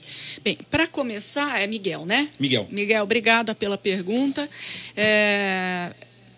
[0.43, 2.29] Bem, para começar, é Miguel, né?
[2.39, 2.69] Miguel.
[2.71, 4.49] Miguel, obrigada pela pergunta.
[4.97, 5.91] É,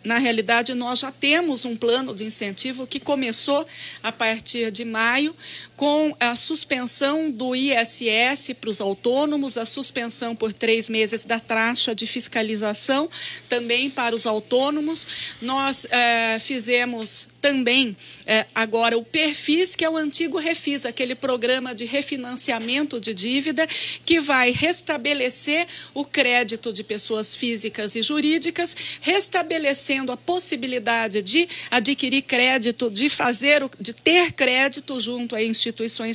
[0.06, 3.66] na realidade, nós já temos um plano de incentivo que começou
[4.02, 5.34] a partir de maio,
[5.76, 11.94] com a suspensão do ISS para os autônomos, a suspensão por três meses da taxa
[11.94, 13.10] de fiscalização
[13.48, 15.06] também para os autônomos.
[15.42, 17.94] Nós eh, fizemos também
[18.26, 23.68] eh, agora o Perfis, que é o antigo Refis, aquele programa de refinanciamento de dívida
[24.04, 32.22] que vai restabelecer o crédito de pessoas físicas e jurídicas, restabelecendo a possibilidade de adquirir
[32.22, 35.65] crédito, de fazer, de ter crédito junto a instituições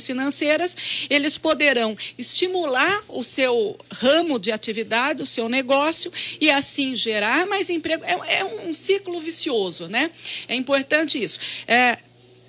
[0.04, 7.46] financeiras, eles poderão estimular o seu ramo de atividade, o seu negócio e assim gerar
[7.46, 8.04] mais emprego.
[8.04, 10.10] É, é um ciclo vicioso, né?
[10.48, 11.38] É importante isso.
[11.66, 11.98] É,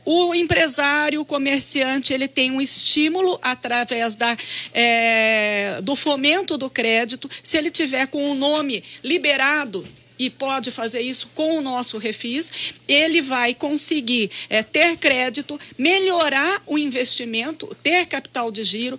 [0.06, 4.36] o empresário, o comerciante, ele tem um estímulo através da,
[4.74, 7.30] é, do fomento do crédito.
[7.42, 12.74] Se ele tiver com o nome liberado e pode fazer isso com o nosso refis,
[12.88, 18.98] ele vai conseguir é, ter crédito, melhorar o investimento, ter capital de giro,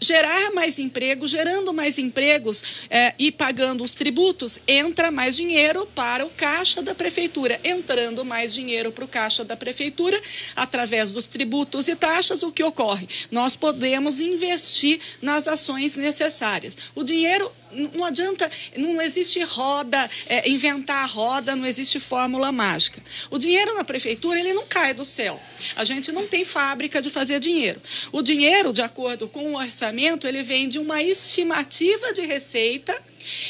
[0.00, 6.24] gerar mais emprego, gerando mais empregos eh, e pagando os tributos, entra mais dinheiro para
[6.24, 7.60] o caixa da prefeitura.
[7.64, 10.20] Entrando mais dinheiro para o caixa da prefeitura,
[10.56, 13.08] através dos tributos e taxas, o que ocorre?
[13.30, 16.76] Nós podemos investir nas ações necessárias.
[16.94, 17.50] O dinheiro
[17.94, 23.02] não adianta, não existe roda, eh, inventar a roda, não existe fórmula mágica.
[23.30, 25.40] O dinheiro na prefeitura, ele não cai do céu.
[25.76, 27.80] A gente não tem fábrica de fazer dinheiro.
[28.10, 32.98] O dinheiro, de acordo com o orçamento, ele vem de uma estimativa de receita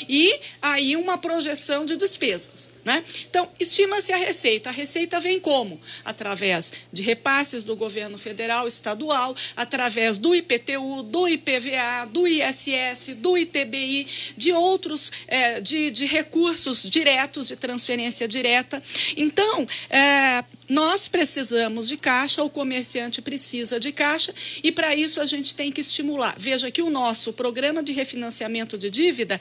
[0.08, 2.70] e aí uma projeção de despesas.
[2.84, 3.04] Né?
[3.30, 4.68] Então, estima-se a receita.
[4.68, 5.80] A receita vem como?
[6.04, 13.38] Através de repasses do governo federal, estadual, através do IPTU, do IPVA, do ISS, do
[13.38, 14.06] ITBI,
[14.36, 18.82] de outros, eh, de, de recursos diretos, de transferência direta.
[19.16, 25.26] Então, eh, Nós precisamos de caixa, o comerciante precisa de caixa e para isso a
[25.26, 26.34] gente tem que estimular.
[26.38, 29.38] Veja que o nosso programa de refinanciamento de dívida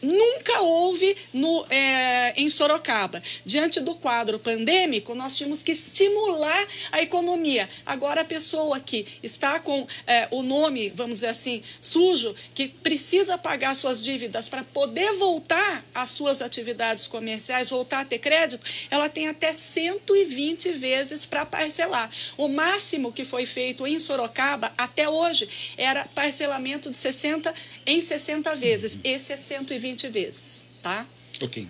[0.00, 3.20] nunca houve no, é, em Sorocaba.
[3.44, 7.68] Diante do quadro pandêmico, nós tínhamos que estimular a economia.
[7.84, 13.36] Agora, a pessoa que está com é, o nome, vamos dizer assim, sujo, que precisa
[13.36, 19.08] pagar suas dívidas para poder voltar às suas atividades comerciais, voltar a ter crédito, ela
[19.08, 22.10] tem até 120 vezes para parcelar.
[22.36, 27.52] O máximo que foi feito em Sorocaba até hoje era parcelamento de 60
[27.86, 28.98] em 60 vezes.
[29.04, 31.06] Esse é 120 vezes, tá?
[31.40, 31.66] Ok.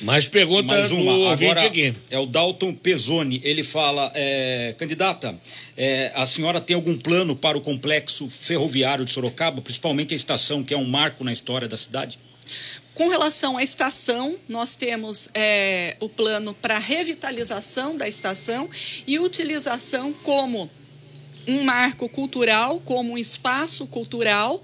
[0.00, 1.32] Mais pergunta Mais uma.
[1.32, 1.92] Agora aqui.
[2.10, 3.40] é o Dalton Pezzoni.
[3.42, 5.34] Ele fala, é, candidata,
[5.76, 10.62] é, a senhora tem algum plano para o complexo ferroviário de Sorocaba, principalmente a estação,
[10.62, 12.18] que é um marco na história da cidade?
[12.98, 18.68] Com relação à estação, nós temos é, o plano para revitalização da estação
[19.06, 20.68] e utilização como
[21.46, 24.60] um marco cultural, como um espaço cultural.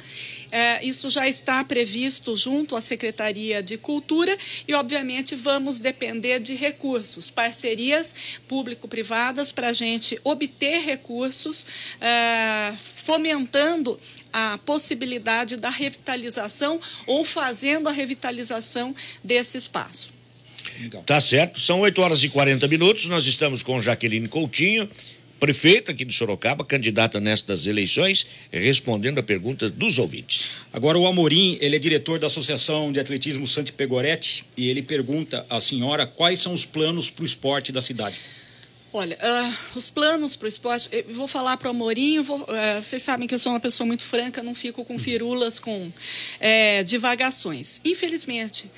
[0.51, 6.55] É, isso já está previsto junto à Secretaria de Cultura e, obviamente, vamos depender de
[6.55, 11.65] recursos, parcerias público-privadas para a gente obter recursos,
[12.01, 13.99] é, fomentando
[14.35, 20.13] a possibilidade da revitalização ou fazendo a revitalização desse espaço.
[21.07, 23.07] Tá certo, são 8 horas e 40 minutos.
[23.07, 24.91] Nós estamos com Jaqueline Coutinho,
[25.39, 30.51] prefeita aqui de Sorocaba, candidata nestas eleições, respondendo a perguntas dos ouvintes.
[30.73, 35.47] Agora o Amorim, ele é diretor da Associação de Atletismo Santi Pegoretti e ele pergunta
[35.49, 38.17] à senhora quais são os planos para o esporte da cidade.
[38.97, 43.03] Olha, ah, os planos para o esporte, vou falar para o Amorim, vou- eh, vocês
[43.03, 45.93] sabem que eu sou uma pessoa muito franca, não fico com firulas, com
[46.39, 47.81] eh, divagações.
[47.85, 48.71] Infelizmente,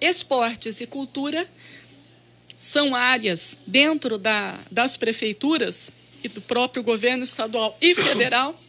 [0.00, 1.46] esportes e cultura
[2.58, 5.92] são áreas dentro da- das prefeituras
[6.24, 8.60] e do próprio governo estadual e federal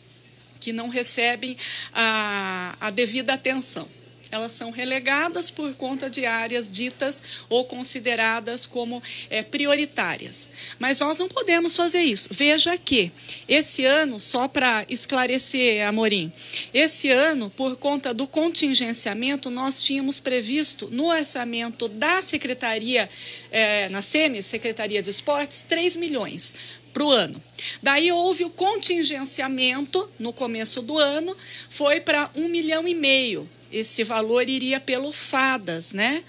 [0.59, 1.57] que não recebem
[1.93, 3.87] a, a devida atenção.
[4.31, 10.49] Elas são relegadas por conta de áreas ditas ou consideradas como eh, prioritárias.
[10.79, 12.29] Mas nós não podemos fazer isso.
[12.31, 13.11] Veja que
[13.47, 16.31] esse ano, só para esclarecer, Amorim,
[16.73, 23.09] esse ano, por conta do contingenciamento, nós tínhamos previsto no orçamento da Secretaria,
[23.51, 26.53] eh, na SEMI, Secretaria de Esportes, 3 milhões
[26.93, 27.41] para o ano.
[27.81, 31.35] Daí houve o contingenciamento no começo do ano,
[31.69, 33.49] foi para um milhão e meio.
[33.71, 36.23] Esse valor iria pelo FADAS, né?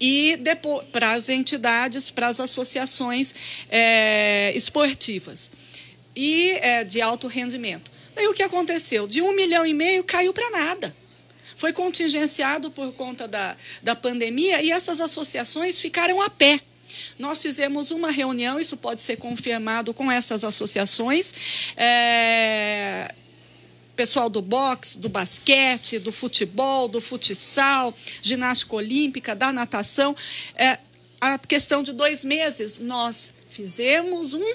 [0.00, 3.34] E depois para as entidades, para as associações
[3.68, 5.50] eh, esportivas
[6.14, 7.90] e eh, de alto rendimento.
[8.14, 9.06] Daí o que aconteceu?
[9.08, 10.94] De um milhão e meio caiu para nada.
[11.56, 16.60] Foi contingenciado por conta da, da pandemia e essas associações ficaram a pé.
[17.18, 21.72] Nós fizemos uma reunião, isso pode ser confirmado com essas associações.
[21.76, 23.12] É,
[23.98, 27.92] pessoal do boxe, do basquete, do futebol, do futsal,
[28.22, 30.14] ginástica olímpica, da natação.
[30.54, 30.78] É,
[31.20, 34.52] a questão de dois meses, nós fizemos um,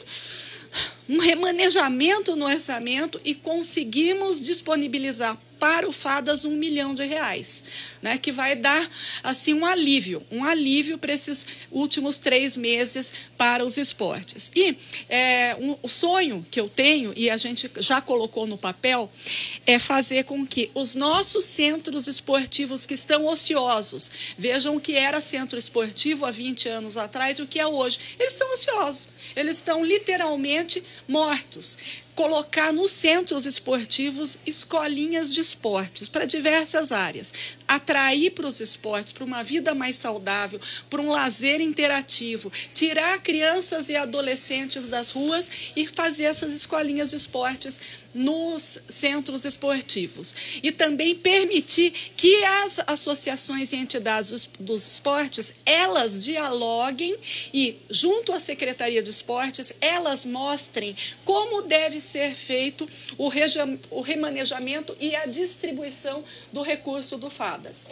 [1.09, 7.63] um remanejamento no orçamento e conseguimos disponibilizar para o FADAS um milhão de reais,
[8.01, 8.85] né, que vai dar
[9.23, 14.51] assim um alívio, um alívio para esses últimos três meses para os esportes.
[14.53, 14.75] E
[15.07, 19.09] é, um, o sonho que eu tenho e a gente já colocou no papel
[19.65, 25.21] é fazer com que os nossos centros esportivos que estão ociosos vejam o que era
[25.21, 27.97] centro esportivo há 20 anos atrás e o que é hoje.
[28.19, 36.25] Eles estão ociosos, eles estão literalmente mortos colocar nos centros esportivos escolinhas de esportes para
[36.25, 37.33] diversas áreas,
[37.67, 40.59] atrair para os esportes, para uma vida mais saudável,
[40.89, 47.15] para um lazer interativo, tirar crianças e adolescentes das ruas e fazer essas escolinhas de
[47.15, 47.79] esportes
[48.13, 50.59] nos centros esportivos.
[50.61, 57.15] E também permitir que as associações e entidades dos, dos esportes elas dialoguem
[57.53, 62.87] e junto à Secretaria de Esportes elas mostrem como deve ser feito
[63.17, 63.29] o,
[63.89, 67.87] o remanejamento e a distribuição do recurso do FADAS,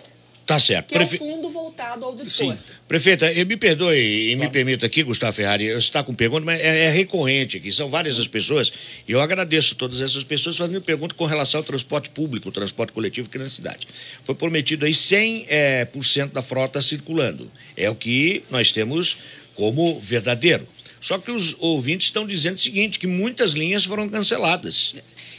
[0.53, 0.87] Tá certo.
[0.89, 2.61] que é Prefe- o fundo voltado ao desporto.
[2.87, 6.59] Prefeita, eu me perdoe e me permita aqui, Gustavo Ferrari, eu está com pergunta, mas
[6.61, 8.71] é, é recorrente aqui, são várias as pessoas,
[9.07, 12.91] e eu agradeço todas essas pessoas fazendo pergunta com relação ao transporte público, o transporte
[12.91, 13.87] coletivo aqui na cidade.
[14.23, 17.49] Foi prometido aí 100% é, por cento da frota circulando.
[17.77, 19.17] É o que nós temos
[19.55, 20.67] como verdadeiro.
[20.99, 24.93] Só que os ouvintes estão dizendo o seguinte, que muitas linhas foram canceladas.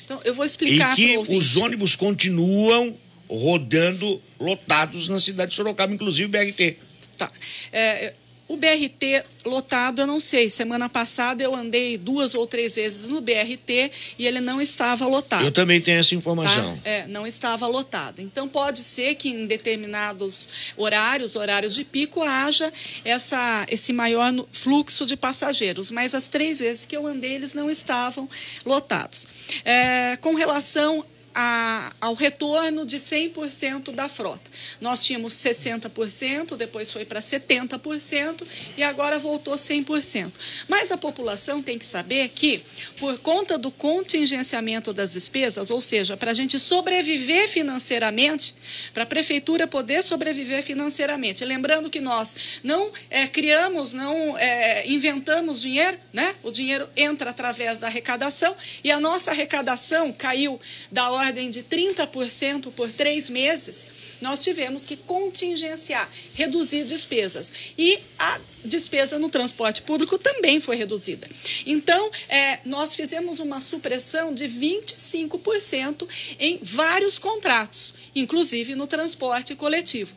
[0.05, 1.37] Então, eu vou E explicar que o ouvinte.
[1.39, 2.97] os ônibus continuam
[3.29, 6.77] rodando lotados na cidade de Sorocaba, inclusive BRT.
[7.17, 7.31] Tá.
[7.73, 8.15] É,
[8.49, 10.51] o O BRT lotado, eu não sei.
[10.51, 15.43] Semana passada eu andei duas ou três vezes no BRT e ele não estava lotado.
[15.43, 16.77] Eu também tenho essa informação.
[16.77, 16.91] Tá?
[16.91, 18.21] É, não estava lotado.
[18.21, 22.71] Então pode ser que em determinados horários, horários de pico, haja
[23.07, 25.91] essa, esse maior fluxo de passageiros.
[25.91, 28.29] Mas as três vezes que eu andei, eles não estavam
[28.67, 29.27] lotados.
[29.65, 31.03] É, com relação
[31.35, 34.51] a- ao retorno de 100% da frota.
[34.81, 40.33] Nós tínhamos 60%, depois foi para 70% e agora voltou 100%.
[40.69, 42.63] Mas a população tem que saber que,
[42.99, 48.55] por conta do contingenciamento das despesas, ou seja, para a gente sobreviver financeiramente,
[48.93, 55.61] para a prefeitura poder sobreviver financeiramente, lembrando que nós não eh, criamos, não eh, inventamos
[55.61, 56.35] dinheiro, né?
[56.43, 58.55] O dinheiro entra através da arrecadação
[58.85, 60.61] e a nossa arrecadação caiu
[60.91, 63.87] da ordem de 30% por três meses.
[64.21, 67.53] Nós tivemos que contingenciar, reduzir despesas.
[67.79, 71.29] E a despesa no transporte público também foi reduzida.
[71.67, 76.07] Então, eh, nós fizemos uma supressão de 25%
[76.39, 80.15] em vários contratos, inclusive no transporte coletivo.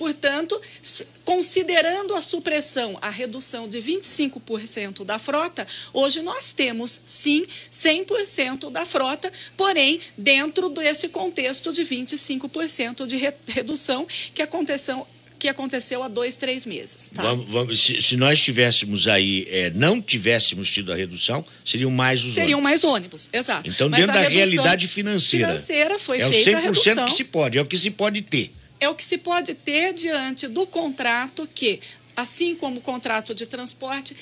[0.00, 0.58] Portanto,
[1.26, 8.86] considerando a supressão, a redução de 25% da frota, hoje nós temos sim 100% da
[8.86, 15.06] frota, porém dentro desse contexto de 25% de re- redução que aconteceu,
[15.38, 17.10] que aconteceu há dois, três meses.
[17.14, 17.20] tá?
[17.22, 22.24] Vamos- vamos- se, se nós tivéssemos aí, é, não tivéssemos tido a redução, seriam mais
[22.24, 22.70] os Seriam ônibus.
[22.70, 23.68] mais ônibus, exato.
[23.68, 25.48] Então, Mas dentro a da realidade financeira.
[25.48, 27.06] financeira foi é o feita a 100% redução.
[27.06, 28.50] que se pode, é o que se pode ter.
[28.80, 31.80] É o que se pode ter diante do contrato que,
[32.16, 34.16] assim como o contrato de transporte,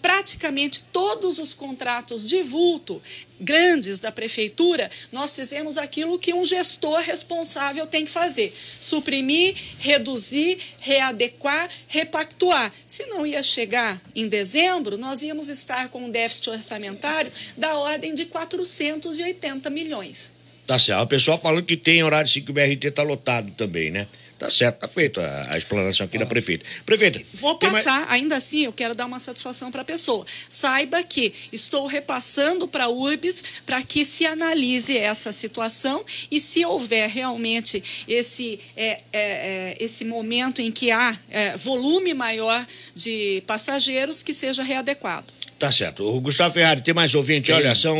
[0.00, 3.02] praticamente todos os contratos de vulto
[3.40, 10.58] grandes da prefeitura, nós fizemos aquilo que um gestor responsável tem que fazer: suprimir, reduzir,
[10.80, 12.72] readequar, repactuar.
[12.86, 18.14] Se não ia chegar em dezembro, nós íamos estar com um déficit orçamentário da ordem
[18.14, 20.37] de 480 milhões.
[20.68, 21.02] Tá certo.
[21.02, 24.06] O pessoal falando que tem horário sim que o BRT tá lotado também, né?
[24.38, 26.64] Tá certo, tá feito a, a explanação aqui da prefeita.
[26.84, 27.22] Prefeita.
[27.32, 30.26] Vou tem mais- passar, ainda assim, eu quero dar uma satisfação para a pessoa.
[30.48, 36.62] Saiba que estou repassando para a URBS para que se analise essa situação e se
[36.66, 42.64] houver realmente esse, é, é, é, esse momento em que há é, volume maior
[42.94, 45.37] de passageiros, que seja readequado.
[45.58, 46.04] Tá certo.
[46.04, 47.50] O Gustavo Ferrari, tem mais ouvinte?
[47.50, 47.96] Olha, são.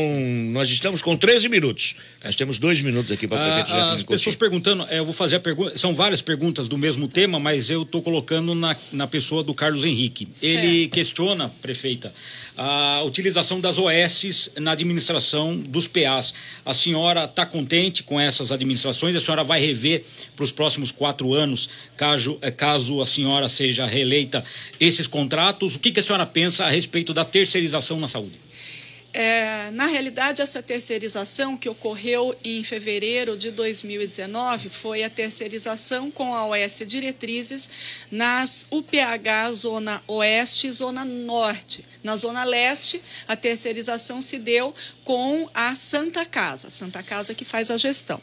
[0.53, 1.97] Nós estamos com 13 minutos.
[2.25, 4.39] Nós temos dois minutos aqui para o prefeito Ah, Jacqueline as pessoas Coutinho.
[4.39, 7.83] perguntando, eh, eu vou fazer a pergunta, são várias perguntas do mesmo tema, mas eu
[7.83, 10.29] estou colocando na, na pessoa do Carlos Henrique.
[10.43, 12.13] Ele questiona, prefeita,
[12.57, 16.35] a utilização das OS na administração dos PAs.
[16.65, 19.15] A senhora está contente com essas administrações?
[19.17, 20.05] A senhora vai rever
[20.35, 24.45] para os próximos quatro anos, caso, eh, caso a senhora seja reeleita,
[24.79, 25.77] esses contratos?
[25.77, 28.39] O que, que a senhora pensa a respeito da terceirização na saúde?
[29.11, 36.35] É, na realidade, essa terceirização que ocorreu em fevereiro de 2019 foi a terceirização com
[36.35, 37.71] a OS Diretrizes
[38.11, 41.87] nas UPH Zona Oeste e Zona Norte.
[42.05, 44.75] Na Zona Leste, a terceirização se deu
[45.05, 48.21] com a Santa Casa, Santa Casa que faz a gestão.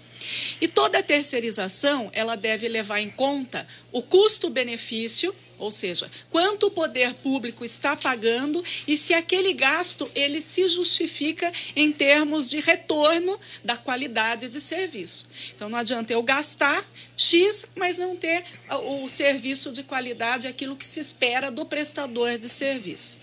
[0.62, 6.72] E toda a terceirização, ela deve levar em conta o custo-benefício ou seja, quanto o
[6.72, 13.40] poder público está pagando e se aquele gasto ele se justifica em termos de retorno
[13.64, 15.26] da qualidade de serviço.
[15.56, 16.84] Então não adianta eu gastar
[17.16, 22.38] X, mas não ter ah, o serviço de qualidade, aquilo que se espera do prestador
[22.38, 23.18] de serviço.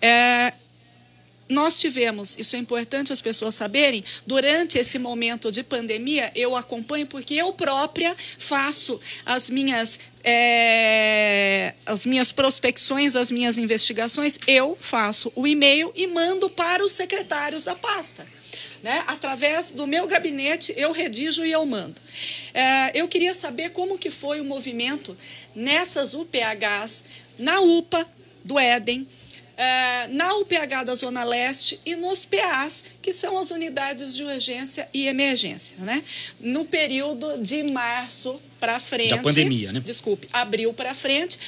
[0.00, 0.52] É,
[1.48, 7.06] nós tivemos, isso é importante as pessoas saberem, durante esse momento de pandemia, eu acompanho
[7.06, 15.32] porque eu própria faço as minhas, é, as minhas prospecções, as minhas investigações, eu faço
[15.34, 18.26] o e-mail e mando para os secretários da pasta.
[18.82, 19.02] Né?
[19.06, 22.00] Através do meu gabinete, eu redijo e eu mando.
[22.54, 25.16] É, eu queria saber como que foi o movimento
[25.54, 27.04] nessas UPHs,
[27.38, 28.06] na UPA
[28.44, 29.06] do Éden,
[29.60, 34.88] eh, na UPH da Zona Leste e nos PAs, que são as unidades de urgência
[34.94, 35.76] e emergência.
[35.80, 36.00] Né?
[36.38, 39.10] No período de março para frente.
[39.10, 39.80] Da pandemia, né?
[39.80, 41.38] Desculpe, abril para frente.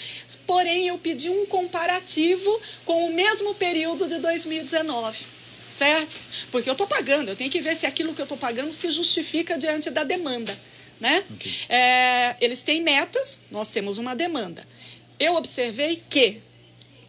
[0.45, 5.41] Porém, eu pedi um comparativo com o mesmo período de 2019
[5.71, 6.21] certo?
[6.51, 8.91] Porque eu estou pagando, eu tenho que ver se aquilo que eu estou pagando se
[8.91, 10.59] justifica diante da demanda,
[10.99, 11.23] né?
[11.69, 14.67] É, eles têm metas, nós temos uma demanda.
[15.17, 16.41] Eu observei que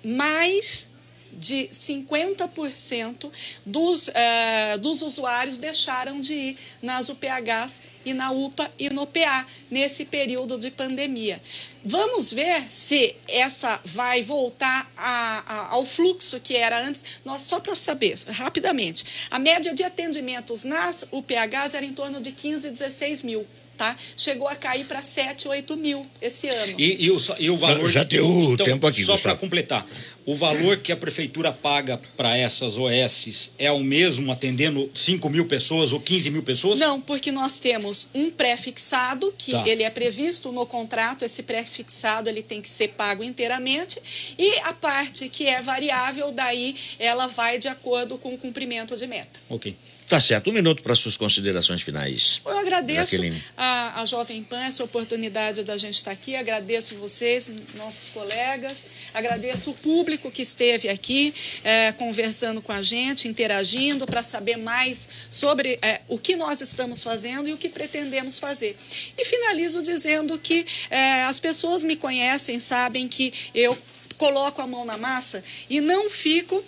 [0.04, 0.91] mais
[1.34, 3.32] de 50%
[3.66, 9.46] dos, eh, dos usuários deixaram de ir nas UPHs e na UPA e no PA
[9.70, 11.42] nesse período de pandemia.
[11.84, 17.04] Vamos ver se essa vai voltar a- a- ao fluxo que era antes.
[17.26, 22.32] Nós, só para saber, rapidamente, a média de atendimentos nas UPHs era em torno de
[22.32, 23.46] 15, 16 mil.
[23.82, 23.98] Tá?
[24.16, 26.76] Chegou a cair para 7, 8 mil esse ano.
[26.78, 27.90] E, e o, e o valor.
[27.90, 29.88] Já deu o tempo aqui, Só para completar,
[30.24, 35.48] o valor que a prefeitura paga para essas OS é o mesmo atendendo 5 mil
[35.48, 36.78] pessoas ou 15 mil pessoas?
[36.78, 39.68] Não, porque nós temos um pré-fixado, que Tá.
[39.68, 44.00] ele é previsto no contrato, esse pré-fixado ele tem que ser pago inteiramente,
[44.38, 49.08] e a parte que é variável, daí ela vai de acordo com o cumprimento de
[49.08, 49.40] meta.
[49.50, 49.76] Ok.
[50.12, 50.50] Tá certo.
[50.50, 52.42] Um minuto para suas considerações finais.
[52.46, 53.42] Eu agradeço Jaqueline.
[53.56, 59.70] a, a Jovem Pan essa oportunidade da gente estar aqui, agradeço vocês, nossos colegas, agradeço
[59.70, 61.34] o público que esteve aqui
[61.64, 67.02] eh, conversando com a gente, interagindo para saber mais sobre eh, o que nós estamos
[67.02, 68.76] fazendo e o que pretendemos fazer.
[69.18, 73.78] E finalizo dizendo que eh, as pessoas me conhecem, sabem que eu
[74.18, 76.62] coloco a mão na massa e não fico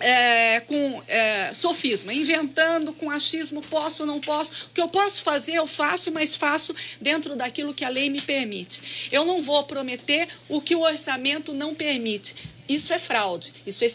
[0.00, 4.68] é, com é, sofisma, inventando com achismo, posso ou não posso.
[4.70, 8.20] O que eu posso fazer, eu faço, mas faço dentro daquilo que a lei me
[8.20, 9.08] permite.
[9.12, 12.54] Eu não vou prometer o que o orçamento não permite.
[12.68, 13.86] Isso é fraude, isso é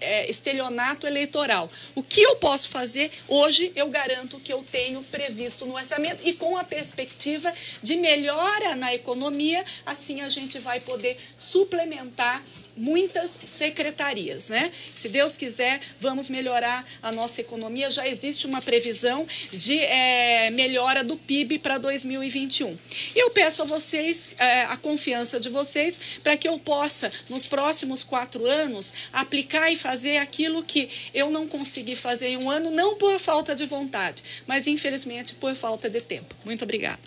[0.00, 1.70] é estelionato eleitoral.
[1.94, 6.32] O que eu posso fazer, hoje eu garanto que eu tenho previsto no orçamento e
[6.32, 7.52] com a perspectiva
[7.82, 12.42] de melhora na economia, assim a gente vai poder suplementar
[12.76, 14.70] muitas secretarias, né?
[14.94, 17.90] Se Deus quiser, vamos melhorar a nossa economia.
[17.90, 22.76] Já existe uma previsão de eh, melhora do PIB para 2021.
[23.14, 27.46] E eu peço a vocês eh, a confiança de vocês para que eu possa, nos
[27.46, 32.70] próximos quatro anos, aplicar e fazer aquilo que eu não consegui fazer em um ano,
[32.70, 36.34] não por falta de vontade, mas infelizmente por falta de tempo.
[36.44, 36.98] Muito obrigada.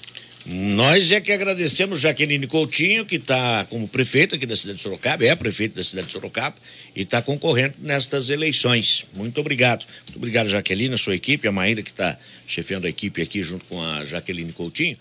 [0.50, 5.26] Nós é que agradecemos Jaqueline Coutinho, que está como prefeita aqui da cidade de Sorocaba,
[5.26, 6.56] é prefeito da cidade de Sorocaba
[6.95, 9.08] e está concorrendo nestas eleições.
[9.14, 9.86] Muito obrigado.
[10.06, 12.18] Muito obrigado, Jaqueline, a sua equipe, a Maíra, que está
[12.48, 14.95] chefiando a equipe aqui junto com a Jaqueline Coutinho.